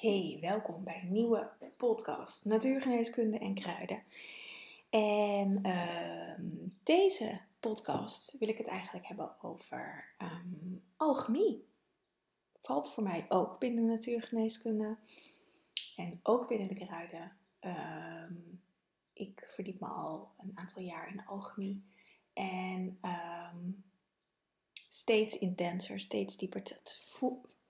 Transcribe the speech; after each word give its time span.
Hey, 0.00 0.38
welkom 0.40 0.84
bij 0.84 1.00
een 1.02 1.12
nieuwe 1.12 1.50
podcast 1.76 2.44
Natuurgeneeskunde 2.44 3.38
en 3.38 3.54
Kruiden. 3.54 4.02
En 4.90 5.62
ehm, 5.62 6.46
deze 6.82 7.40
podcast 7.58 8.38
wil 8.38 8.48
ik 8.48 8.58
het 8.58 8.66
eigenlijk 8.66 9.06
hebben 9.06 9.42
over 9.42 10.14
um, 10.22 10.82
alchemie. 10.96 11.66
Valt 12.60 12.92
voor 12.92 13.02
mij 13.02 13.26
ook 13.28 13.58
binnen 13.58 13.86
natuurgeneeskunde 13.86 14.96
en 15.96 16.20
ook 16.22 16.48
binnen 16.48 16.68
de 16.68 16.74
kruiden. 16.74 17.32
Ehm, 17.58 18.34
ik 19.12 19.48
verdiep 19.50 19.80
me 19.80 19.86
al 19.86 20.30
een 20.38 20.52
aantal 20.54 20.82
jaar 20.82 21.08
in 21.08 21.26
alchemie 21.26 21.84
en 22.32 22.98
steeds 24.88 25.38
intenser, 25.38 26.00
steeds 26.00 26.36
dieper. 26.36 26.60
Het 26.60 27.02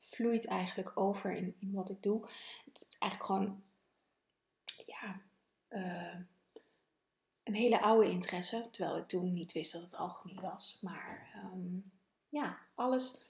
vloeit 0.01 0.47
eigenlijk 0.47 1.01
over 1.01 1.37
in, 1.37 1.57
in 1.59 1.73
wat 1.73 1.91
ik 1.91 2.03
doe. 2.03 2.29
Het 2.65 2.81
is 2.81 2.99
eigenlijk 2.99 3.33
gewoon, 3.33 3.63
ja, 4.87 5.21
uh, 5.69 6.21
een 7.43 7.55
hele 7.55 7.81
oude 7.81 8.11
interesse. 8.11 8.69
Terwijl 8.71 8.97
ik 8.97 9.09
toen 9.09 9.33
niet 9.33 9.53
wist 9.53 9.73
dat 9.73 9.83
het 9.83 9.97
alchemie 9.97 10.41
was. 10.41 10.79
Maar 10.81 11.43
um, 11.45 11.93
ja, 12.29 12.59
alles 12.75 13.29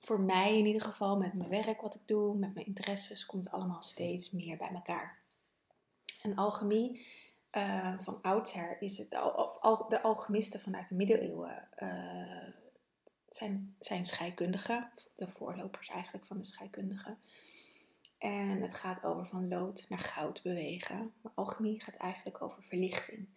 voor 0.00 0.20
mij 0.20 0.58
in 0.58 0.66
ieder 0.66 0.82
geval, 0.82 1.16
met 1.16 1.34
mijn 1.34 1.50
werk 1.50 1.80
wat 1.80 1.94
ik 1.94 2.06
doe, 2.06 2.36
met 2.36 2.54
mijn 2.54 2.66
interesses, 2.66 3.26
komt 3.26 3.50
allemaal 3.50 3.82
steeds 3.82 4.30
meer 4.30 4.56
bij 4.56 4.70
elkaar. 4.74 5.18
En 6.22 6.34
alchemie, 6.36 7.06
uh, 7.52 7.98
van 7.98 8.22
oudsher, 8.22 8.82
is 8.82 8.98
het, 8.98 9.22
of, 9.60 9.86
de 9.86 10.02
alchemisten 10.02 10.60
vanuit 10.60 10.88
de 10.88 10.94
middeleeuwen 10.94 11.68
uh, 11.82 12.48
zijn, 13.34 13.76
zijn 13.80 14.04
scheikundigen, 14.04 14.90
de 15.16 15.28
voorlopers 15.28 15.88
eigenlijk 15.88 16.26
van 16.26 16.38
de 16.38 16.44
scheikundigen. 16.44 17.18
En 18.18 18.60
het 18.60 18.74
gaat 18.74 19.04
over 19.04 19.26
van 19.26 19.48
lood 19.48 19.86
naar 19.88 19.98
goud 19.98 20.42
bewegen. 20.42 21.12
Maar 21.20 21.32
alchemie 21.34 21.80
gaat 21.80 21.96
eigenlijk 21.96 22.42
over 22.42 22.62
verlichting. 22.62 23.28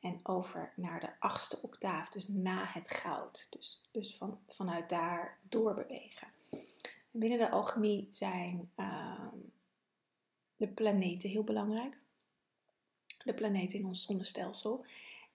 En 0.00 0.20
over 0.22 0.72
naar 0.76 1.00
de 1.00 1.10
achtste 1.18 1.62
octaaf, 1.62 2.08
dus 2.08 2.28
na 2.28 2.64
het 2.64 2.90
goud. 2.90 3.46
Dus, 3.50 3.82
dus 3.92 4.16
van, 4.16 4.38
vanuit 4.48 4.88
daar 4.88 5.38
doorbewegen. 5.42 6.28
En 7.12 7.20
binnen 7.20 7.38
de 7.38 7.50
alchemie 7.50 8.06
zijn 8.10 8.70
uh, 8.76 9.28
de 10.56 10.68
planeten 10.68 11.28
heel 11.30 11.44
belangrijk. 11.44 11.98
De 13.24 13.34
planeten 13.34 13.78
in 13.78 13.86
ons 13.86 14.04
zonnestelsel. 14.04 14.84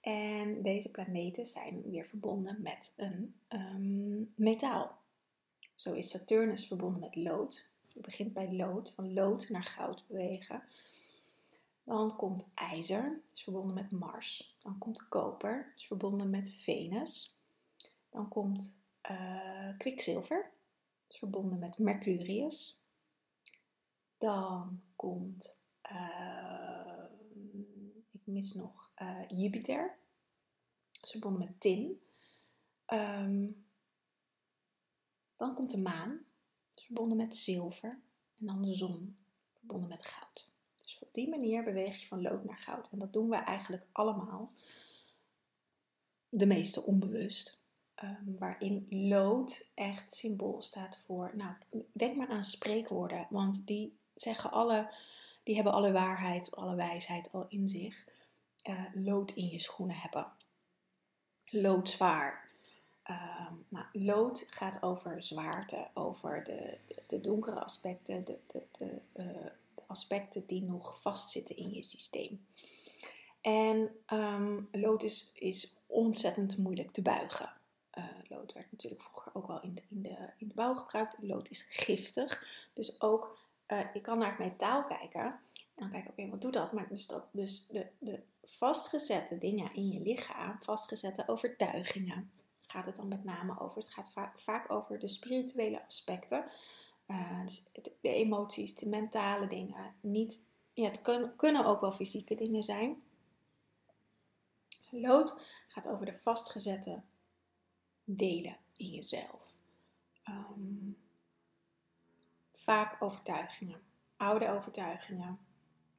En 0.04 0.62
deze 0.62 0.92
planeten 0.92 1.46
zijn 1.46 1.82
weer 1.82 2.06
verbonden 2.06 2.62
met 2.62 2.94
een 2.98 3.36
um, 3.50 4.34
metaal. 4.36 4.98
Zo 5.76 5.94
is 5.94 6.10
Saturnus 6.10 6.68
verbonden 6.68 7.00
met 7.00 7.16
lood. 7.16 7.72
Je 7.88 8.00
begint 8.00 8.34
bij 8.34 8.54
lood, 8.54 8.92
van 8.92 9.14
lood 9.14 9.50
naar 9.50 9.64
goud 9.64 10.04
bewegen. 10.08 10.64
Dan 11.84 12.16
komt 12.16 12.48
ijzer, 12.54 13.22
is 13.34 13.44
verbonden 13.44 13.74
met 13.74 13.92
Mars. 13.92 14.58
Dan 14.62 14.78
komt 14.78 15.08
koper, 15.08 15.74
is 15.76 15.88
verbonden 15.88 16.30
met 16.30 16.52
Venus. 16.52 17.40
Dan 18.10 18.28
komt 18.28 18.78
uh, 19.12 19.78
kwikzilver, 19.78 20.52
is 21.10 21.18
verbonden 21.18 21.60
met 21.60 21.78
Mercurius. 21.78 22.82
Dan 24.18 24.82
komt, 24.96 25.60
uh, 25.92 27.04
ik 28.12 28.22
mis 28.24 28.54
nog 28.54 28.83
uh, 29.02 29.22
Jupiter, 29.28 29.98
is 31.04 31.12
verbonden 31.12 31.40
met 31.40 31.60
tin. 31.60 32.02
Um, 32.94 33.66
dan 35.36 35.56
komt 35.56 35.72
de 35.72 35.78
maan, 35.78 36.20
verbonden 36.76 37.18
met 37.18 37.36
zilver. 37.36 38.00
En 38.40 38.46
dan 38.46 38.62
de 38.62 38.74
zon, 38.74 39.18
verbonden 39.54 39.90
met 39.90 40.06
goud. 40.06 40.50
Dus 40.82 41.00
op 41.00 41.14
die 41.14 41.30
manier 41.30 41.64
beweeg 41.64 42.02
je 42.02 42.08
van 42.08 42.22
lood 42.22 42.44
naar 42.44 42.58
goud. 42.58 42.90
En 42.92 43.00
dat 43.00 43.14
doen 43.14 43.30
we 43.30 43.36
eigenlijk 43.36 43.88
allemaal. 43.92 44.52
De 46.30 46.46
meeste 46.46 46.84
onbewust. 46.84 47.62
Um, 48.04 48.38
waarin 48.40 48.88
lood 48.90 49.70
echt 49.74 50.12
symbool 50.12 50.62
staat 50.62 50.98
voor. 50.98 51.32
Nou, 51.36 51.56
denk 51.92 52.16
maar 52.16 52.28
aan 52.28 52.44
spreekwoorden, 52.44 53.28
want 53.30 53.68
die 53.68 53.98
zeggen 54.14 54.52
alle, 54.52 54.94
die 55.44 55.56
hebben 55.56 55.74
alle 55.74 55.92
waarheid, 55.92 56.56
alle 56.56 56.76
wijsheid 56.76 57.32
al 57.32 57.48
in 57.48 57.68
zich. 57.68 58.06
Uh, 58.70 58.86
lood 58.94 59.32
in 59.32 59.48
je 59.48 59.60
schoenen 59.60 59.96
hebben. 59.96 60.32
Loodzwaar. 61.50 62.52
Um, 63.10 63.66
nou, 63.70 63.86
lood 63.92 64.48
gaat 64.50 64.82
over 64.82 65.24
zwaarte, 65.24 65.88
over 65.94 66.44
de, 66.44 66.80
de, 67.08 67.22
donkere 67.22 67.60
aspecten, 67.60 68.26
de, 68.26 68.40
de, 68.48 68.64
de, 68.72 69.02
uh, 69.16 69.26
de, 69.76 69.84
aspecten 69.88 70.46
die 70.46 70.64
nog 70.64 71.02
vastzitten 71.02 71.58
in 71.58 71.74
je 71.74 71.84
systeem. 71.84 72.46
En 73.42 73.96
um, 74.14 74.68
lood 74.72 75.04
is, 75.04 75.32
is 75.34 75.78
ontzettend 75.86 76.58
moeilijk 76.58 76.92
te 76.92 77.02
buigen. 77.02 77.54
Uh, 77.98 78.06
lood 78.30 78.54
werd 78.54 78.72
natuurlijk 78.72 79.02
vroeger 79.02 79.36
ook 79.36 79.48
wel 79.48 79.62
in 79.62 79.74
de, 79.74 79.82
in, 80.38 80.48
de, 80.48 80.54
bouw 80.54 80.74
gebruikt. 80.74 81.18
Lood 81.22 81.50
is 81.50 81.66
giftig. 81.70 82.46
Dus 82.74 83.02
ook, 83.02 83.38
uh, 83.68 83.94
je 83.94 84.02
kan 84.02 84.18
naar 84.18 84.30
het 84.30 84.40
metaal 84.40 84.84
kijken. 84.84 85.24
En 85.24 85.40
dan 85.76 85.90
kijk 85.90 86.10
oké, 86.10 86.30
wat 86.30 86.42
doet 86.42 86.54
dat? 86.54 86.72
Maar 86.72 86.88
dus, 86.88 87.08
dat, 87.08 87.26
dus 87.32 87.68
de, 87.68 87.88
de 88.00 88.24
vastgezette 88.44 89.38
dingen 89.38 89.74
in 89.74 89.90
je 89.90 90.00
lichaam, 90.00 90.58
vastgezette 90.60 91.28
overtuigingen, 91.28 92.32
gaat 92.62 92.86
het 92.86 92.96
dan 92.96 93.08
met 93.08 93.24
name 93.24 93.60
over. 93.60 93.82
Het 93.82 93.94
gaat 93.94 94.12
va 94.12 94.34
vaak 94.36 94.72
over 94.72 95.00
de 95.00 95.08
spirituele 95.08 95.86
aspecten. 95.86 96.52
Uh, 97.08 97.46
dus 97.46 97.70
de 98.02 98.14
emoties, 98.14 98.76
de 98.76 98.90
mentale 98.90 99.48
dingen. 99.48 99.96
Niet, 100.02 100.48
ja, 100.74 100.86
het 100.86 101.02
kun, 101.02 101.36
kunnen 101.36 101.66
ook 101.66 101.82
wel 101.82 101.92
fysieke 101.92 102.36
dingen 102.36 102.64
zijn. 102.64 103.04
Lood 104.90 105.42
gaat 105.68 105.88
over 105.88 106.06
de 106.06 106.20
vastgezette 106.20 107.02
delen 108.04 108.58
in 108.78 108.90
jezelf. 108.90 109.52
Um, 110.30 110.98
vaak 112.54 113.02
overtuigingen, 113.02 113.82
oude 114.18 114.50
overtuigingen, 114.50 115.40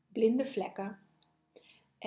blinde 0.09 0.47
vlekken. 0.47 1.04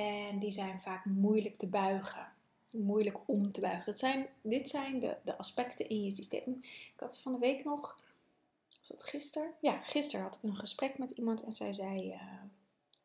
En 0.02 0.40
die 0.40 0.52
zijn 0.52 0.82
vaak 0.82 1.06
moeilijk 1.06 1.58
te 1.58 1.68
buigen 1.68 2.36
moeilijk 2.72 3.18
om 3.26 3.52
te 3.52 3.62
buigen. 3.62 3.86
Dat 3.86 4.00
zijn, 4.00 4.28
dit 4.42 4.70
zijn 4.70 5.00
de, 5.00 5.18
de 5.24 5.38
aspecten 5.38 5.90
in 5.90 6.04
je 6.04 6.12
systeem. 6.12 6.60
Ik 6.62 7.00
had 7.00 7.20
van 7.20 7.32
de 7.32 7.40
week 7.40 7.64
nog, 7.64 8.00
was 8.80 8.88
dat 8.88 9.04
gisteren? 9.04 9.54
Ja, 9.62 9.82
gisteren 9.82 10.26
had 10.26 10.36
ik 10.36 10.44
een 10.44 10.56
gesprek 10.56 10.98
met 10.98 11.12
iemand 11.12 11.44
en 11.44 11.56
zij 11.56 11.74
zei: 11.74 12.12
uh, 12.12 12.22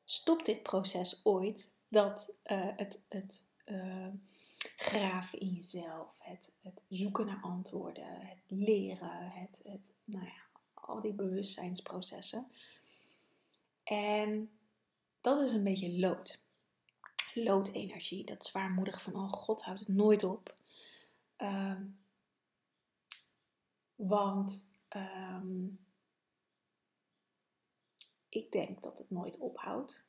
Stop 0.04 0.44
dit 0.44 0.62
proces 0.62 1.20
ooit 1.24 1.72
dat 1.88 2.32
uh, 2.46 2.68
het, 2.76 3.00
het 3.08 3.44
uh, 3.66 4.06
graven 4.76 5.40
in 5.40 5.48
jezelf, 5.48 6.16
het, 6.18 6.52
het 6.62 6.82
zoeken 6.88 7.26
naar 7.26 7.40
antwoorden, 7.42 8.20
het 8.20 8.42
leren, 8.46 9.30
het, 9.30 9.60
het, 9.64 9.90
nou 10.04 10.24
ja, 10.24 10.60
al 10.74 11.00
die 11.00 11.12
bewustzijnsprocessen. 11.12 12.46
En 13.84 14.50
dat 15.20 15.40
is 15.40 15.52
een 15.52 15.64
beetje 15.64 15.98
lood 15.98 16.41
loodenergie, 17.34 18.24
dat 18.24 18.44
zwaarmoedig 18.44 19.02
van, 19.02 19.16
oh 19.16 19.32
god, 19.32 19.62
houdt 19.62 19.80
het 19.80 19.88
nooit 19.88 20.24
op. 20.24 20.56
Um, 21.36 22.00
want 23.94 24.68
um, 24.96 25.86
ik 28.28 28.52
denk 28.52 28.82
dat 28.82 28.98
het 28.98 29.10
nooit 29.10 29.38
ophoudt. 29.38 30.06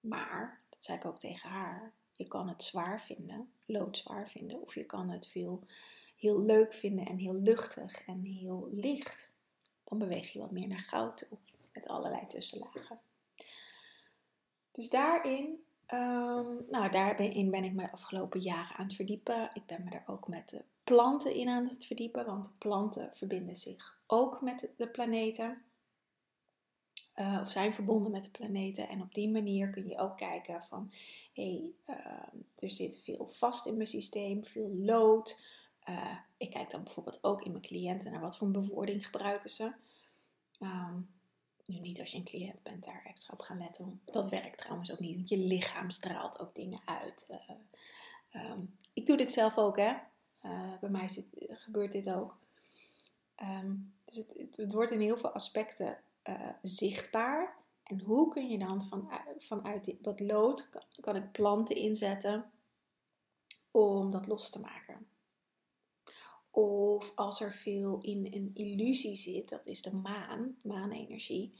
Maar, 0.00 0.62
dat 0.68 0.84
zei 0.84 0.98
ik 0.98 1.04
ook 1.04 1.18
tegen 1.18 1.50
haar, 1.50 1.92
je 2.16 2.28
kan 2.28 2.48
het 2.48 2.62
zwaar 2.62 3.00
vinden, 3.00 3.52
loodzwaar 3.66 4.30
vinden, 4.30 4.60
of 4.60 4.74
je 4.74 4.84
kan 4.84 5.08
het 5.10 5.26
veel 5.26 5.66
heel 6.16 6.40
leuk 6.40 6.74
vinden 6.74 7.06
en 7.06 7.16
heel 7.16 7.34
luchtig 7.34 8.04
en 8.06 8.22
heel 8.22 8.68
licht. 8.72 9.32
Dan 9.84 9.98
beweeg 9.98 10.32
je 10.32 10.38
wat 10.38 10.50
meer 10.50 10.68
naar 10.68 10.78
goud 10.78 11.16
toe, 11.16 11.38
met 11.72 11.88
allerlei 11.88 12.26
tussenlagen. 12.26 13.00
Dus 14.70 14.88
daarin 14.88 15.64
Um, 15.94 16.64
nou, 16.68 16.90
daarin 16.90 17.50
ben 17.50 17.64
ik 17.64 17.72
me 17.72 17.82
de 17.82 17.92
afgelopen 17.92 18.40
jaren 18.40 18.76
aan 18.76 18.84
het 18.84 18.94
verdiepen. 18.94 19.50
Ik 19.54 19.66
ben 19.66 19.84
me 19.84 19.90
er 19.90 20.02
ook 20.06 20.28
met 20.28 20.48
de 20.48 20.64
planten 20.84 21.34
in 21.34 21.48
aan 21.48 21.66
het 21.66 21.86
verdiepen, 21.86 22.26
want 22.26 22.54
planten 22.58 23.10
verbinden 23.14 23.56
zich 23.56 24.00
ook 24.06 24.40
met 24.40 24.70
de 24.76 24.88
planeten. 24.88 25.62
Uh, 27.16 27.38
of 27.40 27.50
zijn 27.50 27.72
verbonden 27.72 28.10
met 28.10 28.24
de 28.24 28.30
planeten. 28.30 28.88
En 28.88 29.02
op 29.02 29.14
die 29.14 29.30
manier 29.30 29.70
kun 29.70 29.88
je 29.88 29.98
ook 29.98 30.16
kijken 30.16 30.62
van, 30.68 30.92
hé, 31.32 31.72
hey, 31.86 31.96
uh, 31.96 32.62
er 32.62 32.70
zit 32.70 33.00
veel 33.04 33.28
vast 33.28 33.66
in 33.66 33.76
mijn 33.76 33.88
systeem, 33.88 34.44
veel 34.44 34.70
lood. 34.74 35.44
Uh, 35.88 36.18
ik 36.36 36.50
kijk 36.50 36.70
dan 36.70 36.82
bijvoorbeeld 36.82 37.24
ook 37.24 37.42
in 37.42 37.50
mijn 37.50 37.62
cliënten 37.62 38.12
naar 38.12 38.20
wat 38.20 38.36
voor 38.36 38.50
bewoording 38.50 39.04
gebruiken 39.04 39.50
ze. 39.50 39.72
Um, 40.60 41.17
nu 41.68 41.78
niet 41.78 42.00
als 42.00 42.10
je 42.10 42.16
een 42.16 42.24
cliënt 42.24 42.62
bent 42.62 42.84
daar 42.84 43.02
extra 43.04 43.32
op 43.32 43.40
gaan 43.40 43.58
letten. 43.58 44.00
Dat 44.04 44.28
werkt 44.28 44.58
trouwens 44.58 44.92
ook 44.92 44.98
niet, 44.98 45.14
want 45.14 45.28
je 45.28 45.38
lichaam 45.38 45.90
straalt 45.90 46.38
ook 46.40 46.54
dingen 46.54 46.80
uit. 46.84 47.28
Uh, 48.32 48.50
um, 48.50 48.78
ik 48.92 49.06
doe 49.06 49.16
dit 49.16 49.32
zelf 49.32 49.56
ook, 49.56 49.76
hè. 49.76 49.94
Uh, 50.44 50.78
bij 50.80 50.90
mij 50.90 51.08
gebeurt 51.48 51.92
dit 51.92 52.10
ook. 52.10 52.38
Um, 53.42 53.94
dus 54.04 54.16
het, 54.16 54.56
het, 54.56 54.72
wordt 54.72 54.90
in 54.90 55.00
heel 55.00 55.16
veel 55.16 55.30
aspecten 55.30 55.98
uh, 56.24 56.48
zichtbaar. 56.62 57.56
En 57.82 58.00
hoe 58.00 58.32
kun 58.32 58.48
je 58.48 58.58
dan 58.58 58.84
vanuit, 58.84 59.44
vanuit 59.44 59.96
dat 60.00 60.20
lood, 60.20 60.68
kan 61.00 61.16
ik 61.16 61.32
planten 61.32 61.76
inzetten 61.76 62.50
om 63.70 64.10
dat 64.10 64.26
los 64.26 64.50
te 64.50 64.60
maken. 64.60 65.06
Of 66.50 67.12
als 67.14 67.40
er 67.40 67.52
veel 67.52 67.98
in 68.00 68.26
een 68.30 68.50
illusie 68.54 69.16
zit, 69.16 69.48
dat 69.48 69.66
is 69.66 69.82
de 69.82 69.94
maan, 69.94 70.56
maanenergie. 70.62 71.54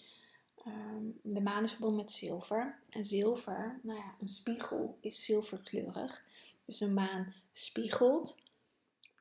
Um, 0.66 1.20
de 1.22 1.40
maan 1.40 1.64
is 1.64 1.70
verbonden 1.70 1.98
met 1.98 2.12
zilver. 2.12 2.78
En 2.90 3.04
zilver, 3.04 3.80
nou 3.82 3.98
ja, 3.98 4.14
een 4.20 4.28
spiegel 4.28 4.98
is 5.00 5.24
zilverkleurig. 5.24 6.24
Dus 6.64 6.80
een 6.80 6.94
maan 6.94 7.34
spiegelt. 7.52 8.36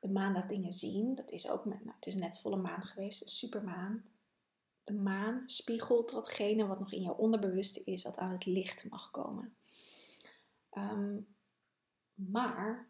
De 0.00 0.08
maan 0.08 0.32
laat 0.32 0.48
dingen 0.48 0.72
zien. 0.72 1.14
Dat 1.14 1.30
is 1.30 1.48
ook, 1.48 1.64
met, 1.64 1.84
nou, 1.84 1.96
het 1.96 2.06
is 2.06 2.14
net 2.14 2.38
volle 2.38 2.56
maan 2.56 2.82
geweest, 2.82 3.22
een 3.22 3.28
supermaan. 3.28 4.04
De 4.84 4.94
maan 4.94 5.42
spiegelt 5.46 6.10
datgene 6.10 6.66
wat 6.66 6.78
nog 6.78 6.92
in 6.92 7.02
jouw 7.02 7.14
onderbewuste 7.14 7.84
is, 7.84 8.02
wat 8.02 8.16
aan 8.16 8.32
het 8.32 8.46
licht 8.46 8.90
mag 8.90 9.10
komen. 9.10 9.54
Um, 10.72 11.26
maar 12.14 12.88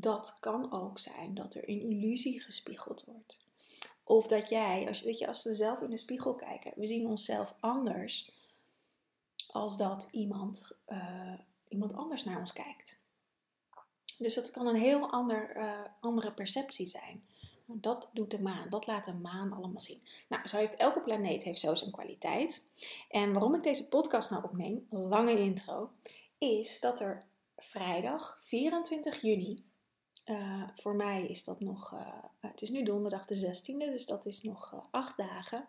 dat 0.00 0.36
kan 0.40 0.72
ook 0.72 0.98
zijn 0.98 1.34
dat 1.34 1.54
er 1.54 1.68
een 1.68 1.80
illusie 1.80 2.40
gespiegeld 2.40 3.04
wordt. 3.04 3.38
Of 4.04 4.26
dat 4.26 4.48
jij, 4.48 4.88
als, 4.88 5.02
weet 5.02 5.18
je, 5.18 5.26
als 5.26 5.42
we 5.42 5.54
zelf 5.54 5.80
in 5.80 5.90
de 5.90 5.96
spiegel 5.96 6.34
kijken, 6.34 6.72
we 6.76 6.86
zien 6.86 7.06
onszelf 7.06 7.54
anders 7.60 8.32
als 9.52 9.76
dat 9.76 10.08
iemand, 10.10 10.72
uh, 10.88 11.34
iemand 11.68 11.92
anders 11.92 12.24
naar 12.24 12.38
ons 12.38 12.52
kijkt. 12.52 12.98
Dus 14.18 14.34
dat 14.34 14.50
kan 14.50 14.66
een 14.66 14.80
heel 14.80 15.10
ander, 15.10 15.56
uh, 15.56 15.80
andere 16.00 16.32
perceptie 16.32 16.86
zijn. 16.86 17.24
Dat 17.66 18.08
doet 18.12 18.30
de 18.30 18.40
maan, 18.40 18.70
dat 18.70 18.86
laat 18.86 19.04
de 19.04 19.12
maan 19.12 19.52
allemaal 19.52 19.80
zien. 19.80 20.02
Nou, 20.28 20.48
zo 20.48 20.56
heeft 20.56 20.76
elke 20.76 21.00
planeet 21.00 21.42
heeft 21.42 21.60
zo 21.60 21.74
zijn 21.74 21.90
kwaliteit. 21.90 22.64
En 23.08 23.32
waarom 23.32 23.54
ik 23.54 23.62
deze 23.62 23.88
podcast 23.88 24.30
nou 24.30 24.44
opneem, 24.44 24.86
lange 24.90 25.38
intro, 25.38 25.90
is 26.38 26.80
dat 26.80 27.00
er 27.00 27.24
vrijdag 27.56 28.38
24 28.40 29.20
juni 29.22 29.64
uh, 30.30 30.68
voor 30.74 30.94
mij 30.94 31.26
is 31.26 31.44
dat 31.44 31.60
nog, 31.60 31.92
uh, 31.92 32.24
het 32.40 32.62
is 32.62 32.70
nu 32.70 32.82
donderdag 32.82 33.26
de 33.26 33.56
16e, 33.56 33.76
dus 33.76 34.06
dat 34.06 34.26
is 34.26 34.42
nog 34.42 34.72
uh, 34.74 34.80
acht 34.90 35.16
dagen. 35.16 35.68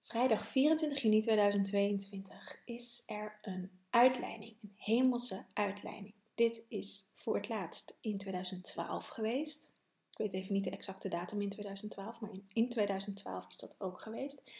Vrijdag 0.00 0.46
24 0.46 1.02
juni 1.02 1.20
2022 1.20 2.62
is 2.64 3.02
er 3.06 3.38
een 3.42 3.70
uitleiding, 3.90 4.56
een 4.62 4.74
hemelse 4.76 5.44
uitleiding. 5.52 6.14
Dit 6.34 6.64
is 6.68 7.12
voor 7.14 7.36
het 7.36 7.48
laatst 7.48 7.96
in 8.00 8.18
2012 8.18 9.06
geweest. 9.06 9.70
Ik 10.10 10.18
weet 10.18 10.32
even 10.32 10.52
niet 10.52 10.64
de 10.64 10.70
exacte 10.70 11.08
datum 11.08 11.40
in 11.40 11.48
2012, 11.48 12.20
maar 12.20 12.32
in, 12.32 12.44
in 12.52 12.68
2012 12.68 13.48
is 13.48 13.56
dat 13.56 13.74
ook 13.78 14.00
geweest. 14.00 14.50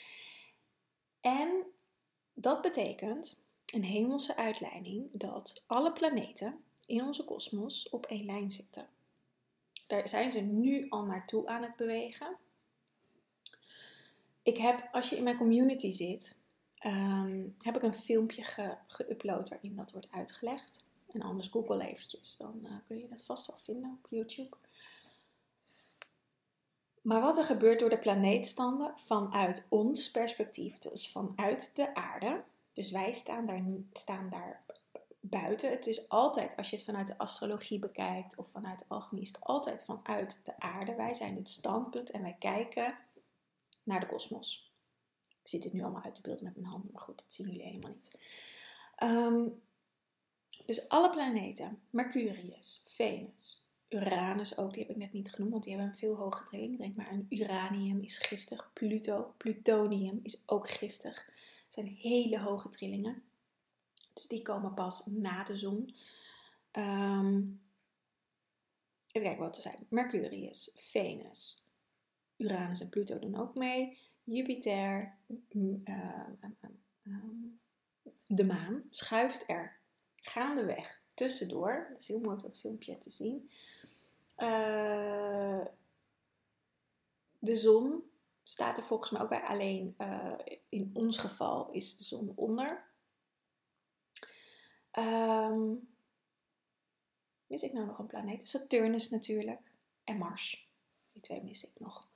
En 1.20 1.66
dat 2.32 2.62
betekent 2.62 3.36
een 3.66 3.84
hemelse 3.84 4.36
uitleiding 4.36 5.08
dat 5.12 5.62
alle 5.66 5.92
planeten 5.92 6.62
in 6.88 7.02
onze 7.02 7.24
kosmos 7.24 7.88
op 7.88 8.06
één 8.06 8.24
lijn 8.24 8.50
zitten. 8.50 8.88
Daar 9.86 10.08
zijn 10.08 10.30
ze 10.30 10.40
nu 10.40 10.86
al 10.88 11.04
naartoe 11.04 11.46
aan 11.46 11.62
het 11.62 11.76
bewegen. 11.76 12.36
Ik 14.42 14.56
heb, 14.56 14.88
als 14.92 15.10
je 15.10 15.16
in 15.16 15.22
mijn 15.22 15.36
community 15.36 15.90
zit, 15.90 16.36
ehm, 16.78 17.48
heb 17.58 17.76
ik 17.76 17.82
een 17.82 17.94
filmpje 17.94 18.44
geüpload 18.86 19.48
waarin 19.48 19.76
dat 19.76 19.92
wordt 19.92 20.10
uitgelegd. 20.10 20.84
En 21.12 21.22
anders 21.22 21.48
google 21.48 21.86
eventjes, 21.86 22.36
dan 22.36 22.60
uh, 22.62 22.70
kun 22.86 22.98
je 22.98 23.08
dat 23.08 23.24
vast 23.24 23.46
wel 23.46 23.58
vinden 23.58 23.98
op 24.02 24.10
YouTube. 24.10 24.56
Maar 27.02 27.20
wat 27.20 27.38
er 27.38 27.44
gebeurt 27.44 27.80
door 27.80 27.90
de 27.90 27.98
planeetstanden 27.98 28.92
vanuit 28.96 29.66
ons 29.68 30.10
perspectief, 30.10 30.78
dus 30.78 31.10
vanuit 31.10 31.76
de 31.76 31.94
aarde. 31.94 32.44
Dus 32.72 32.90
wij 32.90 33.12
staan 33.12 33.46
daar, 33.46 33.64
staan 33.92 34.28
daar 34.30 34.64
buiten. 35.28 35.70
Het 35.70 35.86
is 35.86 36.08
altijd, 36.08 36.56
als 36.56 36.70
je 36.70 36.76
het 36.76 36.84
vanuit 36.84 37.06
de 37.06 37.18
astrologie 37.18 37.78
bekijkt 37.78 38.36
of 38.36 38.48
vanuit 38.50 38.78
de 38.78 38.84
alchemie, 38.88 39.22
is 39.22 39.28
het 39.28 39.40
altijd 39.40 39.84
vanuit 39.84 40.44
de 40.44 40.60
aarde. 40.60 40.94
Wij 40.94 41.14
zijn 41.14 41.36
het 41.36 41.48
standpunt 41.48 42.10
en 42.10 42.22
wij 42.22 42.36
kijken 42.38 42.98
naar 43.82 44.00
de 44.00 44.06
kosmos. 44.06 44.72
Ik 45.28 45.48
zit 45.48 45.62
dit 45.62 45.72
nu 45.72 45.82
allemaal 45.82 46.02
uit 46.02 46.14
te 46.14 46.22
beelden 46.22 46.44
met 46.44 46.56
mijn 46.56 46.68
handen, 46.68 46.92
maar 46.92 47.02
goed, 47.02 47.18
dat 47.18 47.34
zien 47.34 47.46
jullie 47.46 47.62
helemaal 47.62 47.90
niet. 47.90 48.18
Ehm, 48.96 49.48
dus 50.66 50.88
alle 50.88 51.10
planeten, 51.10 51.80
Mercurius, 51.90 52.82
Venus, 52.86 53.68
Uranus 53.88 54.58
ook, 54.58 54.72
die 54.72 54.82
heb 54.82 54.90
ik 54.90 54.96
net 54.96 55.12
niet 55.12 55.30
genoemd, 55.30 55.52
want 55.52 55.64
die 55.64 55.72
hebben 55.72 55.92
een 55.92 55.98
veel 55.98 56.14
hogere 56.14 56.44
trilling. 56.44 56.78
Denk 56.78 56.96
maar 56.96 57.08
aan 57.08 57.26
uranium 57.28 58.00
is 58.02 58.18
giftig, 58.18 58.70
Pluto, 58.72 59.34
plutonium 59.36 60.20
is 60.22 60.42
ook 60.46 60.70
giftig. 60.70 61.26
Het 61.64 61.74
zijn 61.74 61.86
hele 61.86 62.40
hoge 62.40 62.68
trillingen. 62.68 63.22
Dus 64.18 64.26
die 64.26 64.42
komen 64.42 64.74
pas 64.74 65.06
na 65.06 65.44
de 65.44 65.56
zon. 65.56 65.94
Um, 66.72 67.60
even 69.06 69.28
kijken 69.28 69.44
wat 69.44 69.56
er 69.56 69.62
zijn. 69.62 69.86
Mercurius, 69.88 70.72
Venus, 70.74 71.66
Uranus 72.36 72.80
en 72.80 72.88
Pluto 72.88 73.18
doen 73.18 73.36
ook 73.36 73.54
mee. 73.54 73.98
Jupiter, 74.24 75.18
mm, 75.52 75.80
ehm, 75.84 76.32
ehm, 77.02 77.46
de 78.26 78.44
maan 78.44 78.82
schuift 78.90 79.48
er 79.48 79.80
gaandeweg 80.16 81.00
tussendoor. 81.14 81.86
Dat 81.90 82.00
is 82.00 82.08
heel 82.08 82.20
mooi 82.20 82.36
op 82.36 82.42
dat 82.42 82.58
filmpje 82.58 82.98
te 82.98 83.10
zien. 83.10 83.50
Uh, 84.38 85.64
de 87.38 87.56
zon 87.56 88.02
staat 88.42 88.78
er 88.78 88.84
volgens 88.84 89.10
mij 89.10 89.20
ook 89.20 89.28
bij. 89.28 89.42
Alleen 89.42 89.94
uh, 89.98 90.38
in 90.68 90.90
ons 90.92 91.18
geval 91.18 91.70
is 91.70 91.96
de 91.96 92.04
zon 92.04 92.32
onder. 92.34 92.86
Um, 94.92 95.88
mis 97.46 97.62
ik 97.62 97.72
nou 97.72 97.86
nog 97.86 97.98
een 97.98 98.06
planeet? 98.06 98.48
Saturnus 98.48 99.10
natuurlijk. 99.10 99.60
En 100.04 100.18
Mars. 100.18 100.70
Die 101.12 101.22
twee 101.22 101.42
mis 101.42 101.64
ik 101.64 101.80
nog. 101.80 102.08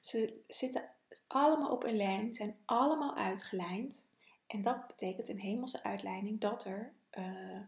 Ze 0.00 0.42
zitten 0.46 0.90
allemaal 1.26 1.70
op 1.70 1.84
een 1.84 1.96
lijn, 1.96 2.34
zijn 2.34 2.58
allemaal 2.64 3.16
uitgelijnd. 3.16 4.06
En 4.46 4.62
dat 4.62 4.86
betekent 4.86 5.28
een 5.28 5.40
hemelse 5.40 5.82
uitleiding 5.82 6.40
dat 6.40 6.64
er, 6.64 6.94
uh, 7.18 7.60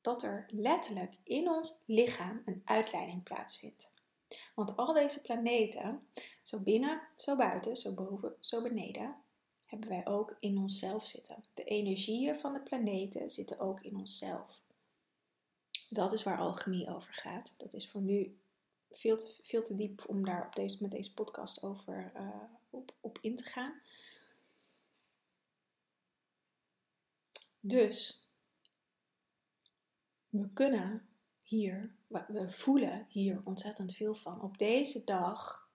dat 0.00 0.22
er 0.22 0.46
letterlijk 0.48 1.14
in 1.22 1.48
ons 1.48 1.82
lichaam 1.86 2.42
een 2.44 2.62
uitleiding 2.64 3.22
plaatsvindt. 3.22 3.92
Want 4.54 4.76
al 4.76 4.92
deze 4.92 5.22
planeten, 5.22 6.08
zo 6.42 6.60
binnen, 6.60 7.02
zo 7.16 7.36
buiten, 7.36 7.76
zo 7.76 7.94
boven, 7.94 8.36
zo 8.40 8.62
beneden, 8.62 9.14
hebben 9.66 9.88
wij 9.88 10.06
ook 10.06 10.36
in 10.38 10.58
onszelf 10.58 11.06
zitten. 11.06 11.44
De 11.54 11.64
energieën 11.64 12.36
van 12.36 12.52
de 12.52 12.60
planeten 12.60 13.30
zitten 13.30 13.58
ook 13.58 13.80
in 13.80 13.96
onszelf. 13.96 14.62
Dat 15.88 16.12
is 16.12 16.22
waar 16.22 16.38
alchemie 16.38 16.94
over 16.94 17.12
gaat. 17.12 17.54
Dat 17.56 17.74
is 17.74 17.88
voor 17.88 18.00
nu 18.00 18.38
veel 18.90 19.18
te, 19.18 19.34
veel 19.42 19.62
te 19.62 19.74
diep 19.74 20.04
om 20.08 20.24
daar 20.24 20.46
op 20.46 20.54
deze, 20.54 20.76
met 20.80 20.90
deze 20.90 21.14
podcast 21.14 21.62
over 21.62 22.12
uh, 22.16 22.42
op, 22.70 22.94
op 23.00 23.18
in 23.20 23.36
te 23.36 23.44
gaan. 23.44 23.80
Dus 27.60 28.28
we 30.28 30.50
kunnen 30.52 31.08
hier, 31.42 31.94
we 32.08 32.50
voelen 32.50 33.06
hier 33.08 33.40
ontzettend 33.44 33.94
veel 33.94 34.14
van. 34.14 34.40
Op 34.40 34.58
deze 34.58 35.04
dag 35.04 35.68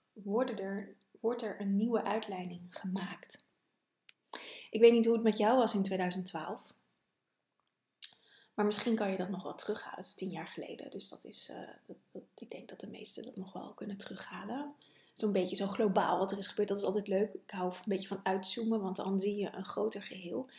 er, 0.59 0.95
wordt 1.19 1.41
er 1.41 1.61
een 1.61 1.75
nieuwe 1.75 2.03
uitleiding 2.03 2.65
gemaakt. 2.69 3.47
Ik 4.69 4.79
weet 4.79 4.91
niet 4.91 5.05
hoe 5.05 5.13
het 5.13 5.23
met 5.23 5.37
jou 5.37 5.57
was 5.57 5.73
in 5.73 5.83
2012. 5.83 6.73
Maar 8.53 8.65
misschien 8.67 8.95
kan 8.95 9.11
je 9.11 9.17
dat 9.17 9.29
nog 9.29 9.43
wel 9.43 9.55
terughalen. 9.55 9.95
Het 9.95 10.05
is 10.05 10.13
tien 10.13 10.29
jaar 10.29 10.47
geleden. 10.47 10.91
Dus 10.91 11.09
dat 11.09 11.25
is, 11.25 11.49
uh, 11.49 11.69
dat, 11.85 12.23
ik 12.35 12.51
denk 12.51 12.69
dat 12.69 12.79
de 12.79 12.87
meesten 12.87 13.23
dat 13.23 13.35
nog 13.35 13.53
wel 13.53 13.73
kunnen 13.73 13.97
terughalen. 13.97 14.73
Zo'n 15.13 15.31
beetje 15.31 15.55
zo 15.55 15.67
globaal 15.67 16.17
wat 16.17 16.31
er 16.31 16.37
is 16.37 16.47
gebeurd. 16.47 16.67
Dat 16.67 16.77
is 16.77 16.83
altijd 16.83 17.07
leuk. 17.07 17.33
Ik 17.33 17.51
hou 17.51 17.73
een 17.73 17.81
beetje 17.85 18.07
van 18.07 18.19
uitzoomen, 18.25 18.81
want 18.81 18.95
dan 18.95 19.19
zie 19.19 19.35
je 19.35 19.53
een 19.53 19.65
groter 19.65 20.03
geheel. 20.03 20.49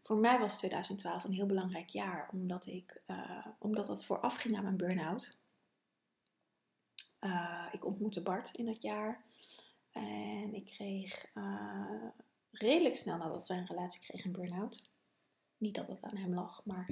Voor 0.00 0.16
mij 0.16 0.38
was 0.38 0.58
2012 0.58 1.24
een 1.24 1.32
heel 1.32 1.46
belangrijk 1.46 1.88
jaar, 1.88 2.28
omdat, 2.32 2.66
ik, 2.66 3.02
uh, 3.06 3.46
omdat 3.58 3.86
dat 3.86 4.04
vooraf 4.04 4.36
ging 4.36 4.56
aan 4.56 4.62
mijn 4.62 4.76
burn-out. 4.76 5.36
Uh, 7.20 7.66
ik 7.72 7.84
ontmoette 7.84 8.22
Bart 8.22 8.50
in 8.54 8.64
dat 8.66 8.82
jaar. 8.82 9.24
En 9.90 10.54
ik 10.54 10.64
kreeg 10.64 11.26
redelijk 12.58 12.96
snel 12.96 13.16
nadat 13.16 13.48
wij 13.48 13.58
een 13.58 13.66
relatie 13.66 14.00
kregen 14.00 14.26
een 14.26 14.36
burn-out. 14.36 14.90
Niet 15.58 15.74
dat 15.74 15.88
het 15.88 16.02
aan 16.02 16.16
hem 16.16 16.34
lag, 16.34 16.64
maar 16.64 16.86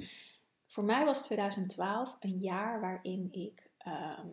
voor 0.65 0.83
mij 0.83 1.05
was 1.05 1.23
2012 1.23 2.17
een 2.19 2.39
jaar 2.39 2.81
waarin 2.81 3.27
ik 3.31 3.69
ehm, 3.77 4.27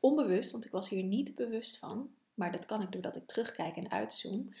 onbewust, 0.00 0.50
want 0.50 0.64
ik 0.64 0.70
was 0.70 0.88
hier 0.88 1.02
niet 1.02 1.34
bewust 1.34 1.78
van, 1.78 2.14
maar 2.34 2.52
dat 2.52 2.66
kan 2.66 2.82
ik 2.82 2.92
doordat 2.92 3.16
ik 3.16 3.26
terugkijk 3.26 3.76
en 3.76 3.90
uitzoom. 3.90 4.54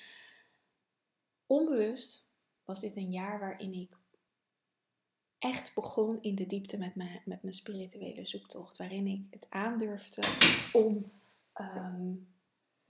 Onbewust 1.46 2.28
was 2.64 2.80
dit 2.80 2.96
een 2.96 3.10
jaar 3.10 3.38
waarin 3.38 3.72
ik 3.72 3.96
echt 5.38 5.74
begon 5.74 6.22
in 6.22 6.34
de 6.34 6.46
diepte 6.46 6.78
met 6.78 6.94
mijn, 6.94 7.22
met 7.24 7.42
mijn 7.42 7.54
spirituele 7.54 8.26
zoektocht. 8.26 8.76
Waarin 8.76 9.06
ik 9.06 9.22
het 9.30 9.46
aandurfde 9.48 10.22
om 10.72 11.10
um, 11.60 12.28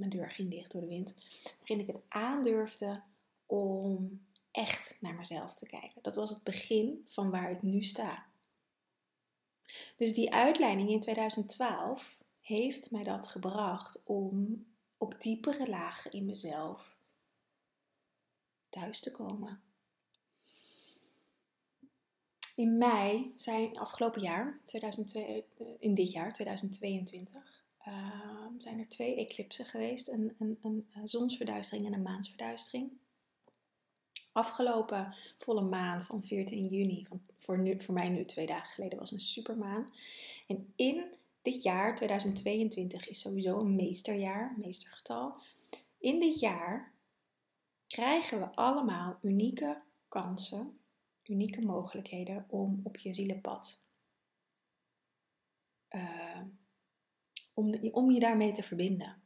mijn 0.01 0.11
deur 0.11 0.31
ging 0.31 0.51
dicht 0.51 0.73
door 0.73 0.81
de 0.81 0.87
wind, 0.87 1.15
waarin 1.59 1.81
ik 1.81 1.87
het 1.87 2.03
aandurfde 2.09 3.03
om 3.47 4.21
echt 4.51 4.97
naar 5.01 5.15
mezelf 5.15 5.55
te 5.55 5.67
kijken. 5.67 6.03
Dat 6.03 6.15
was 6.15 6.31
het 6.31 6.43
begin 6.43 7.05
van 7.09 7.31
waar 7.31 7.51
ik 7.51 7.63
nu 7.63 7.83
sta. 7.83 8.27
Dus 9.97 10.15
die 10.15 10.33
uitleiding 10.35 10.89
in 10.91 11.01
2012 11.01 12.23
heeft 12.41 12.91
mij 12.91 13.05
dat 13.05 13.27
gebracht 13.27 14.03
om 14.05 14.67
op 14.99 15.21
diepere 15.21 15.69
lagen 15.69 16.11
in 16.11 16.25
mezelf 16.25 16.97
thuis 18.69 19.01
te 19.01 19.11
komen. 19.11 19.63
In 22.57 22.79
mei 22.79 23.33
zijn 23.35 23.79
afgelopen 23.79 24.23
jaar, 24.23 24.61
2002, 24.65 25.45
eh, 25.59 25.67
in 25.79 25.95
dit 25.95 26.11
jaar 26.11 26.33
2022, 26.33 27.60
uh, 27.89 28.47
zijn 28.59 28.79
er 28.79 28.89
twee 28.89 29.17
eclipsen 29.17 29.65
geweest: 29.65 30.09
een, 30.09 30.35
een, 30.39 30.59
een 30.61 31.09
zonsverduistering 31.09 31.87
en 31.87 31.93
een 31.93 32.03
maansverduistering. 32.03 32.91
Afgelopen 34.33 35.15
volle 35.37 35.63
maan 35.63 36.05
van 36.05 36.25
14 36.25 36.67
juni, 36.67 37.07
voor, 37.39 37.59
nu, 37.59 37.81
voor 37.81 37.95
mij 37.95 38.09
nu 38.09 38.25
twee 38.25 38.47
dagen 38.47 38.73
geleden, 38.73 38.99
was 38.99 39.11
een 39.11 39.21
supermaan. 39.21 39.93
En 40.47 40.73
in 40.77 41.15
dit 41.43 41.63
jaar, 41.63 41.95
2022, 41.95 43.09
is 43.09 43.21
sowieso 43.21 43.59
een 43.59 43.75
meesterjaar, 43.75 44.55
meestergetal. 44.59 45.41
In 45.99 46.21
dit 46.21 46.41
jaar 46.41 46.93
krijgen 47.87 48.41
we 48.41 48.55
allemaal 48.55 49.19
unieke 49.23 49.83
kansen, 50.09 50.77
unieke 51.25 51.61
mogelijkheden 51.61 52.45
om 52.49 52.81
op 52.83 52.97
je 52.97 53.15
zielenpad, 53.15 53.85
uh, 55.91 56.41
om, 57.61 57.91
om 57.93 58.11
je 58.11 58.21
daarmee 58.21 58.53
te 58.53 58.63
verbinden. 58.63 59.17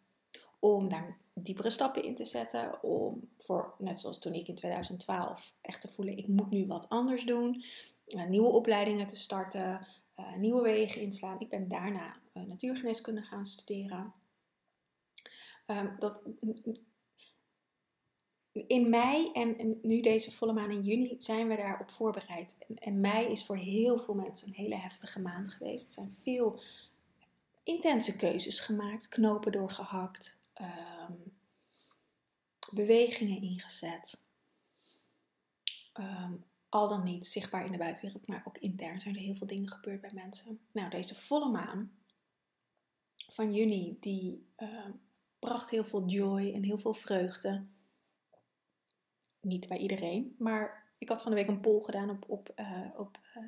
Om 0.59 0.89
daar 0.89 1.19
diepere 1.35 1.71
stappen 1.71 2.03
in 2.03 2.15
te 2.15 2.25
zetten, 2.25 2.83
om 2.83 3.29
voor, 3.39 3.75
net 3.79 4.01
zoals 4.01 4.19
toen 4.19 4.35
ik 4.35 4.49
in 4.49 4.55
2012, 4.55 5.55
echt 5.61 5.81
te 5.81 5.89
voelen, 5.89 6.17
ik 6.17 6.29
moet 6.29 6.51
nu 6.51 6.67
wat 6.67 6.89
anders 6.89 7.25
doen, 7.25 7.65
uh, 8.07 8.27
nieuwe 8.27 8.49
opleidingen 8.49 9.07
te 9.07 9.17
starten, 9.17 9.87
uh, 10.17 10.37
nieuwe 10.37 10.63
wegen 10.63 11.01
inslaan. 11.01 11.41
Ik 11.41 11.49
ben 11.49 11.69
daarna 11.69 12.17
uh, 12.35 12.43
natuurgeneeskunde 12.43 13.23
gaan 13.23 13.47
studeren. 13.47 14.13
Um, 15.67 15.97
dat, 15.99 16.23
in 18.53 18.91
mei 18.91 19.31
en, 19.33 19.79
nu 19.83 20.01
deze 20.01 20.33
volle 20.33 20.53
maan 20.53 20.71
in 20.71 20.83
juni 20.83 21.15
zijn 21.19 21.49
we 21.49 21.57
daarop 21.57 21.91
voorbereid. 21.91 22.57
En, 22.69 22.79
en, 22.79 23.01
mei 23.01 23.27
is 23.27 23.45
voor 23.45 23.57
heel 23.57 23.99
veel 23.99 24.15
mensen 24.15 24.49
een 24.49 24.55
hele 24.55 24.77
heftige 24.77 25.21
maand 25.21 25.51
geweest. 25.51 25.87
Er 25.87 25.93
zijn 25.93 26.17
veel 26.23 26.61
intense 27.65 28.17
keuzes 28.17 28.61
gemaakt, 28.61 29.09
knopen 29.09 29.53
doorgehakt, 29.53 30.39
um, 30.61 31.33
bewegingen 32.75 33.43
ingezet. 33.43 34.23
Um, 35.95 36.45
al 36.69 36.89
dan 36.89 37.03
niet 37.03 37.27
zichtbaar 37.27 37.65
in 37.65 37.73
de 37.73 37.79
buitenwereld, 37.79 38.27
maar 38.27 38.43
ook 38.45 38.59
intern 38.59 39.01
zijn 39.01 39.15
er 39.15 39.21
heel 39.21 39.35
veel 39.35 39.47
dingen 39.47 39.71
gebeurd 39.71 40.01
bij 40.01 40.11
mensen. 40.15 40.61
Nou, 40.73 40.91
deze 40.91 41.15
volle 41.15 41.49
maan 41.49 41.93
van 43.17 43.55
juni, 43.55 43.97
die 44.01 44.47
uh, 44.57 44.89
bracht 45.39 45.71
heel 45.71 45.85
veel 45.85 46.07
joy 46.07 46.53
en 46.53 46.63
heel 46.63 46.79
veel 46.79 46.95
vreugde. 46.95 47.67
Niet 49.41 49.69
bij 49.69 49.79
iedereen, 49.79 50.35
maar 50.39 50.84
ik 51.05 51.11
had 51.11 51.23
van 51.23 51.31
de 51.31 51.37
week 51.37 51.47
een 51.47 51.61
poll 51.61 51.83
gedaan 51.83 52.11
op, 52.11 52.25
op, 52.27 52.53
uh, 52.57 52.81
op 52.97 53.19
uh, 53.37 53.43